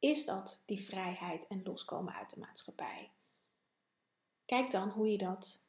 Is 0.00 0.24
dat 0.24 0.62
die 0.64 0.80
vrijheid 0.80 1.46
en 1.46 1.62
loskomen 1.62 2.14
uit 2.14 2.30
de 2.30 2.40
maatschappij? 2.40 3.10
Kijk 4.44 4.70
dan 4.70 4.88
hoe 4.88 5.10
je 5.10 5.18
dat 5.18 5.64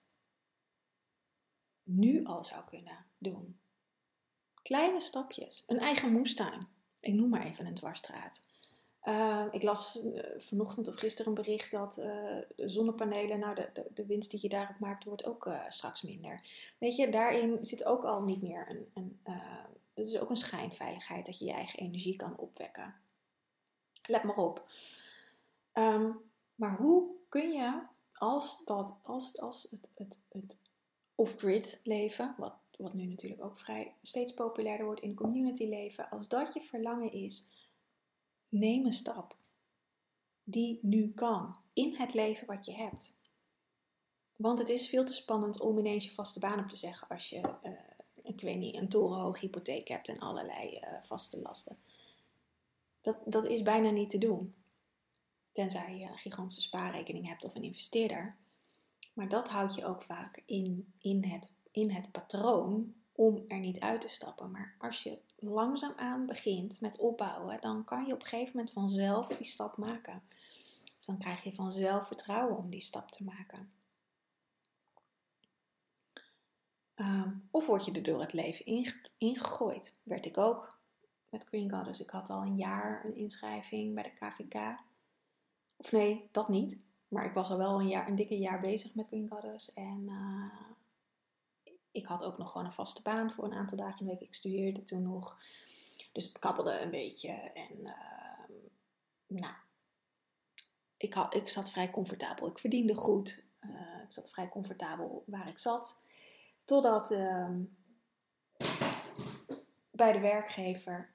nu 1.83 2.25
al 2.25 2.43
zou 2.43 2.63
kunnen 2.63 3.05
doen. 3.17 3.59
Kleine 4.61 5.01
stapjes, 5.01 5.63
een 5.67 5.79
eigen 5.79 6.11
moestuin. 6.11 6.67
Ik 6.99 7.13
noem 7.13 7.29
maar 7.29 7.45
even 7.45 7.65
een 7.65 7.75
dwarsstraat. 7.75 8.43
Uh, 9.03 9.45
ik 9.51 9.63
las 9.63 10.03
uh, 10.03 10.23
vanochtend 10.37 10.87
of 10.87 10.95
gisteren 10.95 11.31
een 11.31 11.43
bericht 11.43 11.71
dat 11.71 11.97
uh, 11.97 12.37
zonnepanelen, 12.55 13.39
nou 13.39 13.55
de, 13.55 13.69
de, 13.73 13.87
de, 13.93 14.05
winst 14.05 14.31
die 14.31 14.39
je 14.41 14.49
daarop 14.49 14.79
maakt, 14.79 15.03
wordt 15.03 15.25
ook 15.25 15.53
straks 15.67 16.01
minder. 16.01 16.45
Weet 16.77 16.95
je, 16.95 17.09
daarin 17.09 17.65
zit 17.65 17.85
ook 17.85 18.03
al 18.03 18.21
niet 18.21 18.41
meer 18.41 18.69
een. 18.69 18.91
een 18.93 19.19
het 19.93 20.07
is 20.07 20.19
ook 20.19 20.29
een 20.29 20.35
schijnveiligheid 20.35 21.25
dat 21.25 21.39
je 21.39 21.45
je 21.45 21.51
eigen 21.51 21.79
energie 21.79 22.15
kan 22.15 22.37
opwekken. 22.37 22.95
Let 24.05 24.23
maar 24.23 24.37
op. 24.37 24.65
Um, 25.73 26.19
maar 26.55 26.77
hoe 26.77 27.11
kun 27.29 27.51
je, 27.51 27.81
als, 28.13 28.65
dat, 28.65 28.95
als, 29.03 29.39
als 29.39 29.67
het, 29.69 29.89
het, 29.95 30.19
het 30.29 30.57
off-grid 31.15 31.79
leven, 31.83 32.35
wat, 32.37 32.53
wat 32.77 32.93
nu 32.93 33.05
natuurlijk 33.05 33.43
ook 33.43 33.59
vrij 33.59 33.95
steeds 34.01 34.33
populairder 34.33 34.85
wordt 34.85 35.01
in 35.01 35.15
community 35.15 35.65
leven, 35.65 36.09
als 36.09 36.27
dat 36.27 36.53
je 36.53 36.61
verlangen 36.61 37.11
is 37.11 37.49
Neem 38.51 38.85
een 38.85 38.93
stap 38.93 39.35
die 40.43 40.79
nu 40.81 41.11
kan 41.13 41.55
in 41.73 41.95
het 41.95 42.13
leven 42.13 42.47
wat 42.47 42.65
je 42.65 42.73
hebt. 42.73 43.15
Want 44.35 44.59
het 44.59 44.69
is 44.69 44.87
veel 44.87 45.05
te 45.05 45.13
spannend 45.13 45.59
om 45.59 45.77
ineens 45.77 46.05
je 46.05 46.11
vaste 46.11 46.39
baan 46.39 46.59
op 46.59 46.67
te 46.67 46.75
zeggen 46.75 47.07
als 47.07 47.29
je, 47.29 47.37
uh, 47.63 47.71
ik 48.23 48.41
weet 48.41 48.57
niet, 48.57 48.75
een 48.75 48.89
torenhoog 48.89 49.39
hypotheek 49.39 49.87
hebt 49.87 50.09
en 50.09 50.19
allerlei 50.19 50.77
uh, 50.77 51.03
vaste 51.03 51.41
lasten. 51.41 51.77
Dat, 53.01 53.17
dat 53.25 53.45
is 53.45 53.61
bijna 53.61 53.89
niet 53.89 54.09
te 54.09 54.17
doen. 54.17 54.55
Tenzij 55.51 55.97
je 55.97 56.05
een 56.05 56.17
gigantische 56.17 56.61
spaarrekening 56.61 57.27
hebt 57.27 57.45
of 57.45 57.55
een 57.55 57.63
investeerder. 57.63 58.33
Maar 59.13 59.29
dat 59.29 59.49
houdt 59.49 59.75
je 59.75 59.85
ook 59.85 60.01
vaak 60.01 60.41
in, 60.45 60.93
in, 60.97 61.23
het, 61.23 61.51
in 61.71 61.91
het 61.91 62.11
patroon 62.11 62.93
om 63.15 63.43
er 63.47 63.59
niet 63.59 63.79
uit 63.79 64.01
te 64.01 64.07
stappen. 64.09 64.51
Maar 64.51 64.75
als 64.79 65.03
je 65.03 65.19
langzaamaan 65.35 66.25
begint 66.25 66.81
met 66.81 66.97
opbouwen, 66.97 67.61
dan 67.61 67.83
kan 67.83 68.05
je 68.05 68.13
op 68.13 68.21
een 68.21 68.27
gegeven 68.27 68.55
moment 68.55 68.73
vanzelf 68.73 69.27
die 69.27 69.45
stap 69.45 69.77
maken. 69.77 70.23
Dus 70.97 71.05
dan 71.05 71.17
krijg 71.17 71.43
je 71.43 71.53
vanzelf 71.53 72.07
vertrouwen 72.07 72.57
om 72.57 72.69
die 72.69 72.81
stap 72.81 73.11
te 73.11 73.23
maken. 73.23 73.71
Ehm, 76.95 77.31
of 77.51 77.67
word 77.67 77.85
je 77.85 77.91
er 77.91 78.03
door 78.03 78.21
het 78.21 78.33
leven 78.33 78.89
ingegooid. 79.17 79.93
Werd 80.03 80.25
ik 80.25 80.37
ook 80.37 80.79
met 81.31 81.45
Green 81.47 81.71
Goddess. 81.71 81.99
Ik 81.99 82.09
had 82.09 82.29
al 82.29 82.41
een 82.41 82.55
jaar 82.55 83.05
een 83.05 83.15
inschrijving 83.15 83.93
bij 83.95 84.03
de 84.03 84.13
KVK. 84.13 84.79
Of 85.75 85.91
nee, 85.91 86.29
dat 86.31 86.49
niet. 86.49 86.79
Maar 87.07 87.25
ik 87.25 87.33
was 87.33 87.49
al 87.49 87.57
wel 87.57 87.79
een, 87.79 87.87
jaar, 87.87 88.07
een 88.07 88.15
dikke 88.15 88.37
jaar 88.37 88.61
bezig 88.61 88.95
met 88.95 89.07
Green 89.07 89.29
Goddess. 89.29 89.73
En 89.73 90.01
uh, 90.05 91.73
ik 91.91 92.05
had 92.05 92.23
ook 92.23 92.37
nog 92.37 92.51
gewoon 92.51 92.67
een 92.67 92.73
vaste 92.73 93.01
baan 93.01 93.31
voor 93.31 93.43
een 93.43 93.53
aantal 93.53 93.77
dagen 93.77 93.99
in 93.99 94.05
de 94.05 94.11
week. 94.11 94.21
Ik 94.21 94.33
studeerde 94.33 94.83
toen 94.83 95.01
nog. 95.01 95.37
Dus 96.11 96.27
het 96.27 96.39
kabbelde 96.39 96.79
een 96.79 96.91
beetje. 96.91 97.31
En 97.31 97.77
uh, 97.79 98.57
nou, 99.27 99.53
ik, 100.97 101.13
had, 101.13 101.35
ik 101.35 101.49
zat 101.49 101.71
vrij 101.71 101.89
comfortabel. 101.89 102.47
Ik 102.47 102.59
verdiende 102.59 102.95
goed. 102.95 103.45
Uh, 103.61 104.03
ik 104.03 104.11
zat 104.11 104.29
vrij 104.29 104.49
comfortabel 104.49 105.23
waar 105.25 105.47
ik 105.47 105.59
zat. 105.59 106.03
Totdat 106.65 107.11
uh, 107.11 107.49
bij 109.91 110.11
de 110.11 110.19
werkgever 110.19 111.13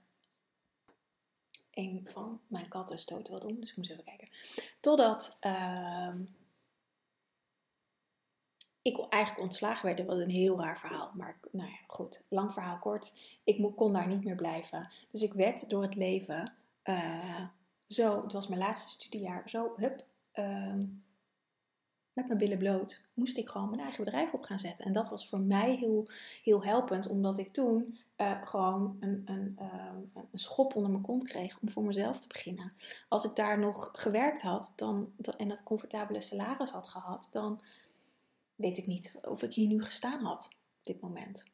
een 1.77 2.09
van 2.12 2.41
mijn 2.47 2.69
katten 2.69 2.99
stootte 2.99 3.33
wat 3.33 3.45
om. 3.45 3.61
Dus 3.61 3.71
ik 3.71 3.77
moest 3.77 3.91
even 3.91 4.05
kijken. 4.05 4.29
Totdat 4.81 5.37
ehm, 5.41 6.23
ik 8.83 9.07
eigenlijk 9.09 9.43
ontslagen 9.43 9.85
werd. 9.85 9.97
Dat 9.97 10.07
was 10.07 10.19
een 10.19 10.31
heel 10.31 10.61
raar 10.61 10.79
verhaal. 10.79 11.11
Maar 11.15 11.39
nou 11.51 11.69
ja, 11.69 11.79
goed. 11.87 12.23
Lang 12.29 12.53
verhaal 12.53 12.79
kort. 12.79 13.12
Ik 13.45 13.77
kon 13.77 13.93
daar 13.93 14.07
niet 14.07 14.25
meer 14.25 14.37
blijven. 14.37 14.89
Dus 15.11 15.23
ik 15.23 15.33
werd 15.33 15.71
door 15.71 15.83
het 15.83 15.95
leven 15.95 16.55
uh, 16.85 17.47
zo, 17.87 18.23
het 18.23 18.33
was 18.33 18.47
mijn 18.47 18.61
laatste 18.61 18.91
studiejaar, 18.91 19.49
zo 19.49 19.73
hup, 19.77 20.05
um, 20.33 21.05
met 22.12 22.27
mijn 22.27 22.39
billen 22.39 22.59
bloot, 22.59 23.05
moest 23.15 23.39
ik 23.39 23.49
gewoon 23.49 23.69
mijn 23.69 23.83
eigen 23.83 24.05
bedrijf 24.05 24.33
op 24.33 24.43
gaan 24.43 24.59
zetten. 24.59 24.85
En 24.85 24.93
dat 24.93 25.09
was 25.09 25.29
voor 25.29 25.41
mij 25.41 25.75
heel, 25.75 26.09
heel 26.43 26.65
helpend, 26.65 27.09
omdat 27.09 27.39
ik 27.39 27.53
toen 27.53 27.99
uh, 28.16 28.42
gewoon 28.44 28.96
een, 29.00 29.22
een, 29.24 29.57
uh, 29.61 30.20
een 30.33 30.38
schop 30.38 30.74
onder 30.74 30.90
mijn 30.90 31.02
kont 31.02 31.24
kreeg 31.24 31.59
om 31.61 31.70
voor 31.70 31.85
mezelf 31.85 32.20
te 32.20 32.29
beginnen. 32.29 32.74
Als 33.09 33.24
ik 33.24 33.37
daar 33.37 33.59
nog 33.59 33.90
gewerkt 33.92 34.42
had 34.42 34.72
dan, 34.76 35.12
en 35.37 35.48
dat 35.48 35.62
comfortabele 35.62 36.20
salaris 36.20 36.70
had 36.70 36.88
gehad, 36.88 37.29
dan 37.31 37.61
weet 38.55 38.79
ik 38.79 38.87
niet 38.87 39.18
of 39.22 39.42
ik 39.42 39.55
hier 39.55 39.68
nu 39.68 39.83
gestaan 39.83 40.24
had 40.24 40.48
op 40.79 40.85
dit 40.85 41.00
moment 41.00 41.44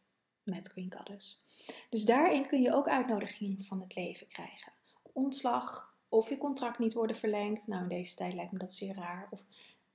met 0.42 0.68
Green 0.68 0.92
Goddess. 0.96 1.42
Dus 1.90 2.04
daarin 2.04 2.46
kun 2.46 2.62
je 2.62 2.74
ook 2.74 2.88
uitnodigingen 2.88 3.64
van 3.64 3.80
het 3.80 3.94
leven 3.94 4.28
krijgen. 4.28 4.72
Ontslag, 5.12 5.96
of 6.08 6.28
je 6.28 6.38
contract 6.38 6.78
niet 6.78 6.92
worden 6.92 7.16
verlengd. 7.16 7.66
Nou, 7.66 7.82
in 7.82 7.88
deze 7.88 8.14
tijd 8.14 8.34
lijkt 8.34 8.52
me 8.52 8.58
dat 8.58 8.72
zeer 8.72 8.94
raar. 8.94 9.28
Of 9.30 9.40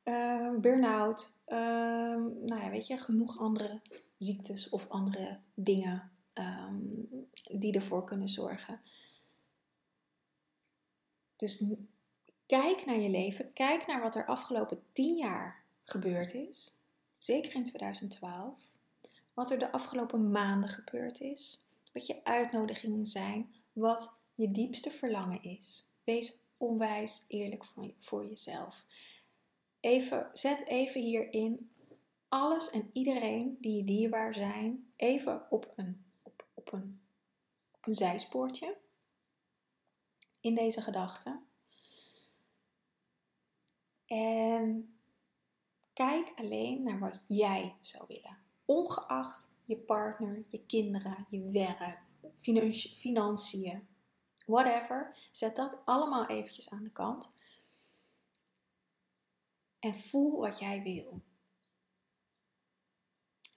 uh, 0.03 0.59
burn-out. 0.59 1.33
Uh, 1.47 1.57
nou 2.45 2.61
ja, 2.61 2.69
weet 2.69 2.87
je, 2.87 2.97
genoeg 2.97 3.39
andere 3.39 3.81
ziektes 4.17 4.69
of 4.69 4.89
andere 4.89 5.39
dingen 5.53 6.11
um, 6.39 7.09
die 7.51 7.73
ervoor 7.73 8.03
kunnen 8.03 8.29
zorgen. 8.29 8.81
Dus 11.35 11.63
kijk 12.45 12.85
naar 12.85 12.99
je 12.99 13.09
leven. 13.09 13.53
Kijk 13.53 13.87
naar 13.87 14.01
wat 14.01 14.15
er 14.15 14.25
afgelopen 14.25 14.83
tien 14.93 15.15
jaar 15.15 15.63
gebeurd 15.83 16.33
is. 16.33 16.77
Zeker 17.17 17.55
in 17.55 17.63
2012. 17.63 18.59
Wat 19.33 19.51
er 19.51 19.59
de 19.59 19.71
afgelopen 19.71 20.31
maanden 20.31 20.69
gebeurd 20.69 21.21
is. 21.21 21.69
Wat 21.93 22.05
je 22.05 22.23
uitnodigingen 22.23 23.05
zijn. 23.05 23.53
Wat 23.73 24.19
je 24.35 24.51
diepste 24.51 24.91
verlangen 24.91 25.43
is. 25.43 25.89
Wees 26.03 26.39
onwijs 26.57 27.25
eerlijk 27.27 27.65
voor 27.97 28.27
jezelf. 28.27 28.85
Even, 29.79 30.29
zet 30.33 30.67
even 30.67 31.01
hierin 31.01 31.69
alles 32.29 32.69
en 32.69 32.89
iedereen 32.93 33.57
die 33.61 33.75
je 33.75 33.83
dierbaar 33.83 34.33
zijn, 34.33 34.91
even 34.95 35.51
op 35.51 35.73
een, 35.75 36.05
op, 36.67 36.73
een, 36.73 37.01
zijspoortje 37.95 38.77
in 40.39 40.55
deze 40.55 40.81
gedachte. 40.81 41.41
En 44.05 44.97
kijk 45.93 46.31
alleen 46.35 46.83
naar 46.83 46.99
wat 46.99 47.23
jij 47.27 47.75
zou 47.81 48.03
willen. 48.07 48.37
Ongeacht 48.65 49.49
je 49.65 49.77
partner, 49.77 50.43
je 50.47 50.65
kinderen, 50.65 51.25
je 51.29 51.51
werk, 51.51 51.99
financiën, 52.97 53.87
whatever. 54.45 55.15
Zet 55.31 55.55
dat 55.55 55.79
allemaal 55.85 56.25
eventjes 56.25 56.69
aan 56.69 56.83
de 56.83 56.91
kant. 56.91 57.33
En 59.79 59.97
voel 59.97 60.39
wat 60.39 60.59
jij 60.59 60.83
wil. 60.83 61.21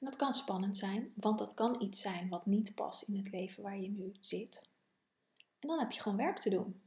En 0.01 0.07
dat 0.07 0.17
kan 0.17 0.35
spannend 0.35 0.77
zijn, 0.77 1.13
want 1.17 1.39
dat 1.39 1.55
kan 1.55 1.83
iets 1.83 2.01
zijn 2.01 2.29
wat 2.29 2.47
niet 2.47 2.75
past 2.75 3.03
in 3.03 3.17
het 3.17 3.31
leven 3.31 3.63
waar 3.63 3.81
je 3.81 3.91
nu 3.91 4.13
zit. 4.21 4.69
En 5.59 5.69
dan 5.69 5.79
heb 5.79 5.91
je 5.91 6.01
gewoon 6.01 6.19
werk 6.19 6.39
te 6.39 6.51
doen. 6.51 6.83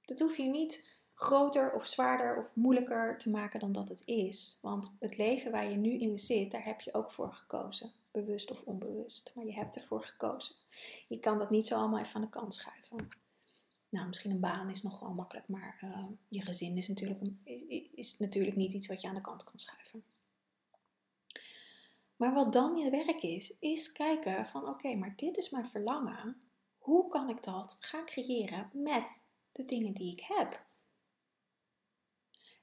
Dat 0.00 0.20
hoef 0.20 0.36
je 0.36 0.42
niet 0.42 0.92
groter 1.14 1.72
of 1.72 1.86
zwaarder 1.86 2.38
of 2.38 2.54
moeilijker 2.54 3.18
te 3.18 3.30
maken 3.30 3.60
dan 3.60 3.72
dat 3.72 3.88
het 3.88 4.02
is. 4.04 4.58
Want 4.62 4.96
het 5.00 5.16
leven 5.16 5.50
waar 5.50 5.70
je 5.70 5.76
nu 5.76 5.98
in 5.98 6.18
zit, 6.18 6.50
daar 6.50 6.64
heb 6.64 6.80
je 6.80 6.94
ook 6.94 7.10
voor 7.10 7.34
gekozen. 7.34 7.92
Bewust 8.10 8.50
of 8.50 8.62
onbewust. 8.64 9.32
Maar 9.34 9.44
je 9.44 9.54
hebt 9.54 9.76
ervoor 9.76 10.04
gekozen. 10.04 10.54
Je 11.08 11.18
kan 11.18 11.38
dat 11.38 11.50
niet 11.50 11.66
zo 11.66 11.78
allemaal 11.78 12.00
even 12.00 12.14
aan 12.14 12.20
de 12.20 12.28
kant 12.28 12.54
schuiven. 12.54 13.08
Nou, 13.88 14.06
misschien 14.06 14.30
een 14.30 14.40
baan 14.40 14.70
is 14.70 14.82
nog 14.82 15.00
wel 15.00 15.14
makkelijk, 15.14 15.48
maar 15.48 15.80
uh, 15.84 16.06
je 16.28 16.40
gezin 16.40 16.76
is 16.76 16.88
natuurlijk, 16.88 17.20
is 17.94 18.18
natuurlijk 18.18 18.56
niet 18.56 18.72
iets 18.72 18.86
wat 18.86 19.00
je 19.00 19.08
aan 19.08 19.14
de 19.14 19.20
kant 19.20 19.44
kan 19.44 19.58
schuiven. 19.58 20.04
Maar 22.16 22.34
wat 22.34 22.52
dan 22.52 22.76
je 22.76 22.90
werk 22.90 23.22
is, 23.22 23.58
is 23.58 23.92
kijken 23.92 24.46
van 24.46 24.68
oké, 24.68 24.94
maar 24.94 25.16
dit 25.16 25.36
is 25.36 25.50
mijn 25.50 25.66
verlangen. 25.66 26.42
Hoe 26.78 27.08
kan 27.08 27.28
ik 27.28 27.42
dat 27.42 27.76
gaan 27.80 28.04
creëren 28.04 28.70
met 28.72 29.28
de 29.52 29.64
dingen 29.64 29.92
die 29.92 30.12
ik 30.12 30.20
heb? 30.20 30.64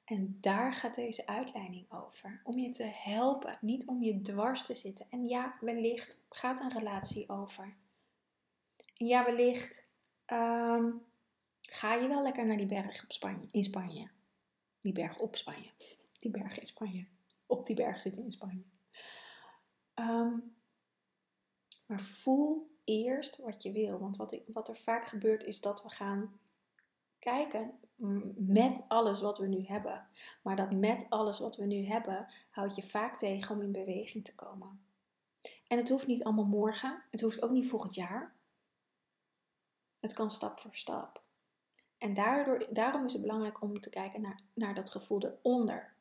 En 0.05 0.37
daar 0.39 0.73
gaat 0.73 0.95
deze 0.95 1.27
uitleiding 1.27 1.91
over. 1.91 2.41
Om 2.43 2.59
je 2.59 2.69
te 2.69 2.83
helpen, 2.83 3.57
niet 3.61 3.85
om 3.85 4.03
je 4.03 4.21
dwars 4.21 4.63
te 4.65 4.75
zitten. 4.75 5.05
En 5.09 5.27
ja, 5.27 5.57
wellicht 5.59 6.19
gaat 6.29 6.59
een 6.59 6.71
relatie 6.71 7.29
over. 7.29 7.75
En 8.97 9.05
ja, 9.05 9.25
wellicht 9.25 9.87
um, 10.27 11.05
ga 11.61 11.93
je 11.93 12.07
wel 12.07 12.23
lekker 12.23 12.45
naar 12.45 12.57
die 12.57 12.65
berg 12.65 13.03
op 13.03 13.11
Spanje, 13.11 13.47
in 13.51 13.63
Spanje. 13.63 14.09
Die 14.81 14.93
berg 14.93 15.19
op 15.19 15.35
Spanje. 15.35 15.69
Die 16.19 16.31
berg 16.31 16.59
in 16.59 16.65
Spanje. 16.65 17.07
Op 17.45 17.65
die 17.65 17.75
berg 17.75 18.01
zitten 18.01 18.23
in 18.23 18.31
Spanje. 18.31 18.63
Ehm, 20.01 20.37
maar 21.87 22.01
voel 22.01 22.75
eerst 22.83 23.37
wat 23.37 23.63
je 23.63 23.71
wil. 23.71 23.99
Want 23.99 24.17
wat, 24.17 24.31
ik, 24.31 24.43
wat 24.47 24.67
er 24.67 24.75
vaak 24.75 25.07
gebeurt 25.07 25.43
is 25.43 25.61
dat 25.61 25.83
we 25.83 25.89
gaan 25.89 26.39
kijken 27.19 27.79
met 28.35 28.83
alles 28.87 29.21
wat 29.21 29.37
we 29.37 29.47
nu 29.47 29.65
hebben. 29.65 30.07
Maar 30.41 30.55
dat 30.55 30.71
met 30.71 31.05
alles 31.09 31.39
wat 31.39 31.55
we 31.55 31.65
nu 31.65 31.85
hebben 31.85 32.27
houdt 32.51 32.75
je 32.75 32.83
vaak 32.83 33.17
tegen 33.17 33.55
om 33.55 33.61
in 33.61 33.71
beweging 33.71 34.25
te 34.25 34.35
komen. 34.35 34.85
En 35.67 35.77
het 35.77 35.89
hoeft 35.89 36.07
niet 36.07 36.23
allemaal 36.23 36.45
morgen. 36.45 37.03
Het 37.09 37.21
hoeft 37.21 37.41
ook 37.41 37.51
niet 37.51 37.69
volgend 37.69 37.93
jaar. 37.93 38.35
Het 39.99 40.13
kan 40.13 40.31
stap 40.31 40.59
voor 40.59 40.75
stap. 40.75 41.23
En 41.97 42.13
daardoor, 42.13 42.67
daarom 42.69 43.05
is 43.05 43.13
het 43.13 43.21
belangrijk 43.21 43.61
om 43.61 43.79
te 43.79 43.89
kijken 43.89 44.21
naar, 44.21 44.41
naar 44.53 44.73
dat 44.73 44.89
gevoel 44.89 45.23
eronder. 45.23 45.95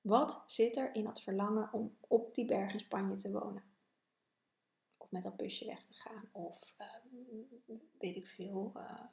Wat 0.00 0.44
zit 0.46 0.76
er 0.76 0.94
in 0.94 1.04
dat 1.04 1.22
verlangen 1.22 1.72
om 1.72 1.96
op 2.00 2.34
die 2.34 2.44
berg 2.44 2.72
in 2.72 2.80
Spanje 2.80 3.14
te 3.14 3.30
wonen? 3.30 3.62
Of 4.98 5.10
met 5.10 5.22
dat 5.22 5.36
busje 5.36 5.64
weg 5.64 5.82
te 5.82 5.94
gaan, 5.94 6.28
of 6.32 6.74
uh, 6.78 7.76
weet 7.98 8.16
ik 8.16 8.26
veel, 8.26 8.72
uh, 8.76 9.04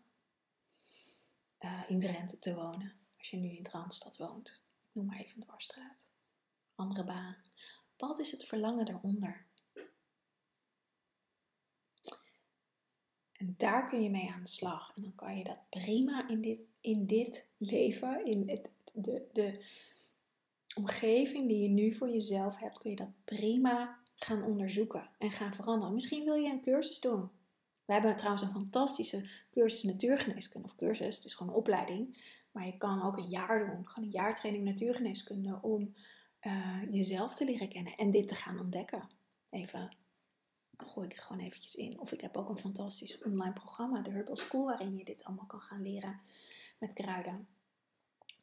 uh, 1.60 1.84
in 1.88 2.00
Drenthe 2.00 2.40
te 2.40 2.56
wonen. 2.56 2.94
Als 3.18 3.30
je 3.30 3.38
nu 3.38 3.50
in 3.50 3.68
Randstad 3.72 4.18
woont, 4.18 4.62
noem 4.92 5.06
maar 5.06 5.20
even 5.20 5.36
een 5.36 5.48
dwarsstraat. 5.48 6.10
Andere 6.76 7.04
baan. 7.04 7.38
Wat 7.98 8.20
is 8.20 8.32
het 8.32 8.46
verlangen 8.46 8.86
daaronder? 8.86 9.46
En 13.34 13.54
daar 13.58 13.90
kun 13.90 14.02
je 14.02 14.10
mee 14.10 14.32
aan 14.32 14.42
de 14.42 14.48
slag. 14.48 14.92
En 14.96 15.02
dan 15.02 15.16
kan 15.16 15.38
je 15.38 15.44
dat 15.44 15.70
prima 15.70 16.28
in 16.28 16.42
dit, 16.42 16.62
in 16.82 17.06
dit 17.06 17.50
leven, 17.58 18.26
in 18.26 18.50
het, 18.50 18.72
de, 18.94 19.30
de 19.34 19.66
omgeving 20.76 21.48
die 21.48 21.62
je 21.62 21.70
nu 21.70 21.94
voor 21.94 22.10
jezelf 22.10 22.58
hebt, 22.58 22.78
kun 22.78 22.90
je 22.90 22.96
dat 22.96 23.24
prima 23.24 24.00
gaan 24.16 24.44
onderzoeken 24.44 25.10
en 25.18 25.32
gaan 25.32 25.54
veranderen. 25.54 25.94
Misschien 25.94 26.26
wil 26.26 26.36
je 26.36 26.50
een 26.50 26.62
cursus 26.62 27.00
doen. 27.00 27.30
We 27.86 27.94
hebben 27.94 28.16
trouwens 28.16 28.44
een 28.44 28.52
fantastische 28.52 29.30
cursus 29.52 29.84
natuurgeneeskunde. 29.84 30.68
Of 30.68 30.76
cursus, 30.76 31.16
het 31.16 31.26
is 31.26 31.34
gewoon 31.34 31.52
een 31.52 31.60
opleiding. 31.60 32.34
Maar 32.52 32.66
je 32.66 32.78
kan 32.78 33.02
ook 33.02 33.18
een 33.18 33.30
jaar 33.30 33.60
doen. 33.60 33.88
Gewoon 33.88 34.06
een 34.06 34.16
jaartraining 34.16 34.66
natuurgeneeskunde 34.66 35.60
om 35.62 35.96
uh, 36.42 36.82
jezelf 36.92 37.36
te 37.36 37.46
leren 37.46 37.70
kennen 37.70 37.96
en 37.96 38.12
dit 38.12 38.28
te 38.28 38.36
gaan 38.36 38.60
ontdekken. 38.60 39.10
Even 39.50 39.98
gooi 40.78 41.08
ik 41.08 41.14
er 41.14 41.22
gewoon 41.22 41.42
eventjes 41.42 41.76
in. 41.76 42.00
Of 42.00 42.12
ik 42.12 42.22
heb 42.22 42.38
ook 42.38 42.50
een 42.50 42.58
fantastisch 42.58 43.24
online 43.24 43.54
programma, 43.54 44.02
de 44.02 44.12
Herbal 44.12 44.38
School, 44.38 44.66
waarin 44.66 44.98
je 44.98 45.04
dit 45.04 45.24
allemaal 45.24 45.46
kan 45.46 45.62
gaan 45.62 45.82
leren 45.82 46.20
met 46.80 46.94
kruiden. 46.94 47.48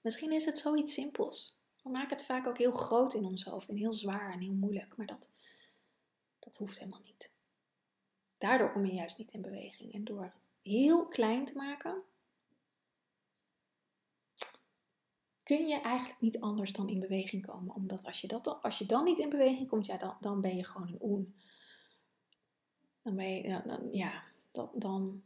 Misschien 0.01 0.33
is 0.33 0.45
het 0.45 0.59
zoiets 0.59 0.93
simpels. 0.93 1.62
We 1.83 1.91
maken 1.91 2.17
het 2.17 2.25
vaak 2.25 2.47
ook 2.47 2.59
heel 2.59 2.71
groot 2.71 3.15
in 3.15 3.25
ons 3.25 3.45
hoofd 3.45 3.69
en 3.69 3.77
heel 3.77 3.93
zwaar 3.93 4.33
en 4.33 4.41
heel 4.41 4.55
moeilijk, 4.55 4.97
maar 4.97 5.07
dat, 5.07 5.31
dat 6.39 6.57
hoeft 6.57 6.79
helemaal 6.79 7.03
niet. 7.05 7.31
Daardoor 8.39 8.73
kom 8.73 8.87
je 8.87 8.95
juist 8.95 9.19
niet 9.19 9.33
in 9.33 9.43
beweging. 9.43 9.93
En 9.93 10.05
door 10.05 10.23
het 10.23 10.51
heel 10.63 11.07
klein 11.07 11.45
te 11.45 11.57
maken, 11.57 12.03
kun 15.43 15.67
je 15.67 15.81
eigenlijk 15.81 16.21
niet 16.21 16.41
anders 16.41 16.73
dan 16.73 16.89
in 16.89 17.01
beweging 17.01 17.47
komen. 17.47 17.75
Omdat 17.75 18.05
als 18.05 18.21
je, 18.21 18.27
dat, 18.27 18.63
als 18.63 18.79
je 18.79 18.87
dan 18.87 19.05
niet 19.05 19.19
in 19.19 19.29
beweging 19.29 19.69
komt, 19.69 19.87
ja, 19.87 19.97
dan, 19.97 20.17
dan 20.21 20.41
ben 20.41 20.57
je 20.57 20.65
gewoon 20.65 20.89
een 20.89 21.03
oen 21.03 21.35
dan 23.03 23.17
ben 23.17 23.31
je, 23.31 23.63
dan, 23.65 23.89
ja, 23.93 24.23
dan, 24.75 25.23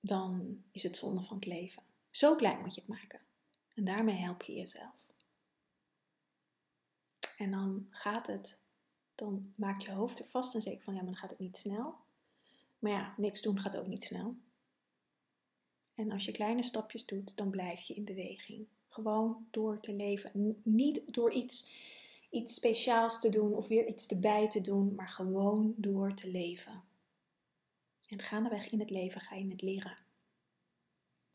dan 0.00 0.62
is 0.70 0.82
het 0.82 0.96
zonde 0.96 1.22
van 1.22 1.36
het 1.36 1.46
leven. 1.46 1.82
Zo 2.10 2.36
klein 2.36 2.60
moet 2.60 2.74
je 2.74 2.80
het 2.80 2.90
maken. 2.90 3.20
En 3.74 3.84
daarmee 3.84 4.16
help 4.16 4.42
je 4.42 4.52
jezelf. 4.52 5.11
En 7.42 7.50
dan 7.50 7.86
gaat 7.90 8.26
het, 8.26 8.60
dan 9.14 9.52
maakt 9.56 9.82
je 9.82 9.92
hoofd 9.92 10.18
er 10.18 10.26
vast 10.26 10.54
en 10.54 10.62
zeker 10.62 10.82
van, 10.82 10.94
ja, 10.94 11.02
maar 11.02 11.10
dan 11.10 11.20
gaat 11.20 11.30
het 11.30 11.38
niet 11.38 11.56
snel. 11.56 11.94
Maar 12.78 12.92
ja, 12.92 13.14
niks 13.16 13.42
doen 13.42 13.60
gaat 13.60 13.76
ook 13.76 13.86
niet 13.86 14.02
snel. 14.02 14.36
En 15.94 16.10
als 16.10 16.24
je 16.24 16.32
kleine 16.32 16.62
stapjes 16.62 17.06
doet, 17.06 17.36
dan 17.36 17.50
blijf 17.50 17.80
je 17.80 17.94
in 17.94 18.04
beweging. 18.04 18.66
Gewoon 18.88 19.46
door 19.50 19.80
te 19.80 19.92
leven. 19.94 20.60
Niet 20.62 21.14
door 21.14 21.32
iets 21.32 21.70
iets 22.30 22.54
speciaals 22.54 23.20
te 23.20 23.28
doen 23.28 23.54
of 23.54 23.68
weer 23.68 23.86
iets 23.86 24.06
erbij 24.06 24.48
te 24.48 24.60
doen, 24.60 24.94
maar 24.94 25.08
gewoon 25.08 25.74
door 25.76 26.14
te 26.14 26.30
leven. 26.30 26.82
En 28.06 28.22
gaandeweg 28.22 28.70
in 28.70 28.80
het 28.80 28.90
leven 28.90 29.20
ga 29.20 29.34
je 29.34 29.50
het 29.50 29.62
leren. 29.62 29.98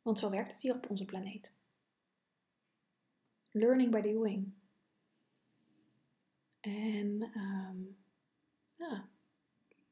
Want 0.01 0.19
zo 0.19 0.29
werkt 0.29 0.51
het 0.53 0.61
hier 0.61 0.75
op 0.75 0.89
onze 0.89 1.05
planeet. 1.05 1.53
Learning 3.51 3.91
by 3.91 4.01
doing. 4.01 4.56
En 6.67 7.21
ehm, 7.33 7.83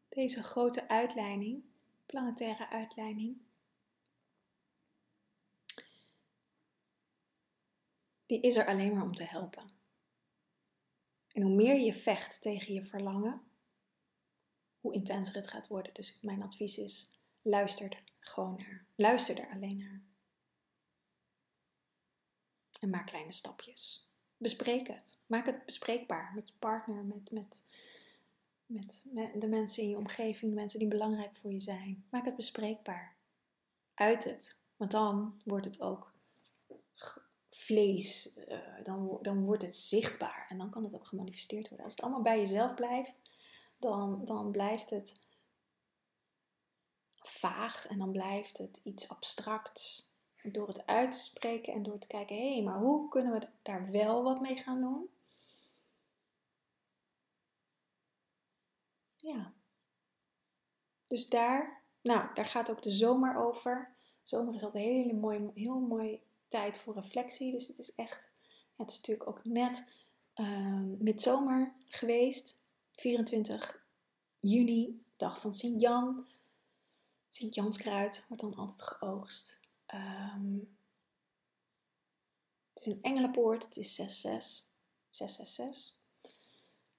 deze 0.09 0.43
grote 0.43 0.88
uitleiding, 0.88 1.63
planetaire 2.05 2.69
uitleiding, 2.69 3.38
die 8.25 8.41
is 8.41 8.55
er 8.55 8.67
alleen 8.67 8.93
maar 8.93 9.03
om 9.03 9.15
te 9.15 9.23
helpen. 9.23 9.69
En 11.27 11.41
hoe 11.41 11.55
meer 11.55 11.79
je 11.79 11.93
vecht 11.93 12.41
tegen 12.41 12.73
je 12.73 12.83
verlangen, 12.83 13.41
hoe 14.79 14.93
intenser 14.93 15.35
het 15.35 15.47
gaat 15.47 15.67
worden. 15.67 15.93
Dus 15.93 16.19
mijn 16.21 16.43
advies 16.43 16.77
is: 16.77 17.19
luister 17.41 17.91
er 17.91 18.03
gewoon 18.19 18.55
naar. 18.55 18.85
Luister 18.95 19.39
er 19.39 19.49
alleen 19.49 19.77
naar. 19.77 20.01
En 22.79 22.89
maak 22.89 23.05
kleine 23.05 23.31
stapjes. 23.31 24.04
Bespreek 24.37 24.87
het. 24.87 25.17
Maak 25.25 25.45
het 25.45 25.65
bespreekbaar 25.65 26.31
met 26.35 26.49
je 26.49 26.55
partner, 26.59 27.03
met, 27.03 27.31
met, 27.31 27.63
met, 28.65 29.01
de 29.41 29.47
mensen 29.47 29.83
in 29.83 29.89
je 29.89 29.97
omgeving, 29.97 30.51
de 30.51 30.59
mensen 30.59 30.79
die 30.79 30.87
belangrijk 30.87 31.35
voor 31.35 31.51
je 31.51 31.59
zijn. 31.59 32.05
Maak 32.09 32.25
het 32.25 32.35
bespreekbaar. 32.35 33.15
Uit 33.93 34.23
het. 34.23 34.57
Want 34.75 34.91
dan 34.91 35.41
wordt 35.43 35.65
het 35.65 35.81
ook 35.81 36.13
vlees, 37.49 38.37
uh, 38.37 38.57
dan, 38.83 39.19
dan 39.21 39.43
wordt 39.43 39.61
het 39.61 39.75
zichtbaar 39.75 40.45
en 40.49 40.57
dan 40.57 40.69
kan 40.69 40.83
het 40.83 40.95
ook 40.95 41.05
gemanifesteerd 41.05 41.67
worden. 41.67 41.85
Als 41.85 41.95
het 41.95 42.03
allemaal 42.03 42.21
bij 42.21 42.39
jezelf 42.39 42.73
blijft, 42.73 43.19
dan, 43.77 44.25
dan 44.25 44.51
blijft 44.51 44.89
het 44.89 45.19
vaag 47.19 47.87
en 47.87 47.97
dan 47.97 48.11
blijft 48.11 48.57
het 48.57 48.79
iets 48.83 49.09
abstracts. 49.09 50.13
Door 50.51 50.67
het 50.67 50.86
uit 50.86 51.12
te 51.12 51.17
spreken 51.17 51.73
en 51.73 51.84
door 51.84 51.99
te 51.99 52.08
kijken, 52.08 52.36
hé, 52.36 52.53
hey, 52.53 52.63
maar 52.63 52.79
hoe 52.79 53.10
kunnen 53.10 53.39
we 53.39 53.47
daar 53.62 53.91
wel 53.91 54.23
wat 54.23 54.41
mee 54.41 54.55
gaan 54.55 54.81
doen? 54.81 55.10
Ja. 59.15 59.53
Dus 61.08 61.29
daar, 61.29 61.84
nou, 62.01 62.34
daar 62.34 62.45
gaat 62.45 62.71
ook 62.71 62.81
de 62.81 62.91
zomer 62.91 63.36
over. 63.36 63.95
Zomer 64.23 64.53
is 64.53 64.63
altijd 64.63 64.86
een 64.86 64.91
hele 64.91 65.13
mooi, 65.13 65.51
heel 65.53 65.79
mooi 65.79 66.21
tijd 66.47 66.77
voor 66.77 66.93
reflectie. 66.93 67.51
Dus 67.51 67.67
het 67.67 67.79
is 67.79 67.95
echt, 67.95 68.31
het 68.75 68.91
is 68.91 68.95
natuurlijk 68.95 69.29
ook 69.29 69.45
net 69.45 69.88
uh, 70.36 70.81
midzomer 70.99 71.73
geweest. 71.88 72.63
24 72.91 73.86
juni, 74.39 75.03
dag 75.17 75.39
van 75.39 75.53
Sint-Jan. 75.53 76.25
Sint-Janskruid 77.27 78.25
wordt 78.27 78.43
dan 78.43 78.55
altijd 78.55 78.81
geoogst. 78.81 79.60
Um, 79.95 80.77
het 82.73 82.86
is 82.86 82.93
een 82.93 83.01
engelenpoort, 83.01 83.63
het 83.63 83.77
is 83.77 83.95
666. 83.95 84.73
666. 85.10 86.03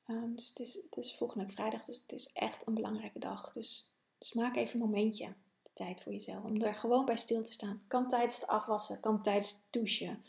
Um, 0.06 0.36
dus 0.36 0.48
het 0.48 0.58
is, 0.58 0.74
het 0.74 0.96
is 0.96 1.14
volgende 1.14 1.48
vrijdag, 1.48 1.84
dus 1.84 2.00
het 2.00 2.12
is 2.12 2.32
echt 2.32 2.66
een 2.66 2.74
belangrijke 2.74 3.18
dag. 3.18 3.52
Dus, 3.52 3.94
dus 4.18 4.32
maak 4.32 4.56
even 4.56 4.80
een 4.80 4.86
momentje 4.86 5.34
tijd 5.72 6.02
voor 6.02 6.12
jezelf. 6.12 6.44
Om 6.44 6.62
er 6.62 6.74
gewoon 6.74 7.04
bij 7.04 7.16
stil 7.16 7.42
te 7.44 7.52
staan. 7.52 7.84
Kan 7.86 8.08
tijdens 8.08 8.34
het 8.34 8.46
afwassen, 8.46 9.00
kan 9.00 9.22
tijdens 9.22 9.50
het 9.50 9.62
douchen. 9.70 10.24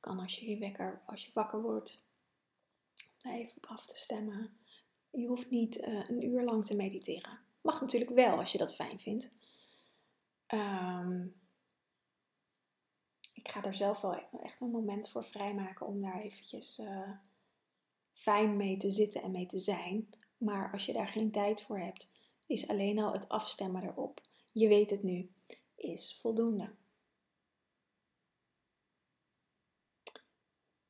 Kan 0.00 0.18
als 0.18 0.38
je, 0.38 0.50
je 0.50 0.58
wekker, 0.58 1.02
als 1.06 1.24
je 1.24 1.30
wakker 1.34 1.62
wordt, 1.62 2.04
even 3.22 3.56
op 3.56 3.66
af 3.66 3.86
te 3.86 3.96
stemmen. 3.96 4.56
Je 5.10 5.26
hoeft 5.26 5.50
niet 5.50 5.76
uh, 5.76 6.08
een 6.08 6.24
uur 6.24 6.42
lang 6.42 6.66
te 6.66 6.76
mediteren. 6.76 7.40
Mag 7.60 7.80
natuurlijk 7.80 8.10
wel 8.10 8.38
als 8.38 8.52
je 8.52 8.58
dat 8.58 8.74
fijn 8.74 9.00
vindt. 9.00 9.32
Um, 10.48 11.41
ik 13.42 13.48
ga 13.48 13.64
er 13.64 13.74
zelf 13.74 14.00
wel 14.00 14.14
echt 14.42 14.60
een 14.60 14.70
moment 14.70 15.08
voor 15.08 15.24
vrijmaken 15.24 15.86
om 15.86 16.00
daar 16.00 16.20
eventjes 16.20 16.78
uh, 16.78 17.10
fijn 18.12 18.56
mee 18.56 18.76
te 18.76 18.90
zitten 18.90 19.22
en 19.22 19.30
mee 19.30 19.46
te 19.46 19.58
zijn. 19.58 20.08
Maar 20.38 20.72
als 20.72 20.86
je 20.86 20.92
daar 20.92 21.08
geen 21.08 21.30
tijd 21.30 21.62
voor 21.62 21.78
hebt, 21.78 22.12
is 22.46 22.68
alleen 22.68 22.98
al 22.98 23.12
het 23.12 23.28
afstemmen 23.28 23.82
erop 23.82 24.20
je 24.52 24.68
weet 24.68 24.90
het 24.90 25.02
nu, 25.02 25.30
is 25.74 26.18
voldoende. 26.20 26.74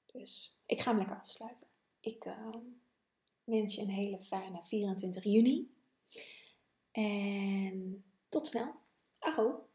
Dus 0.06 0.58
ik 0.66 0.80
ga 0.80 0.90
hem 0.90 0.98
lekker 0.98 1.20
afsluiten. 1.20 1.66
Ik 2.00 2.24
uh, 2.24 2.56
wens 3.44 3.74
je 3.74 3.82
een 3.82 3.88
hele 3.88 4.22
fijne 4.22 4.64
24 4.64 5.24
juni. 5.24 5.74
En 6.90 8.04
tot 8.28 8.46
snel. 8.46 8.74
Aho! 9.18 9.66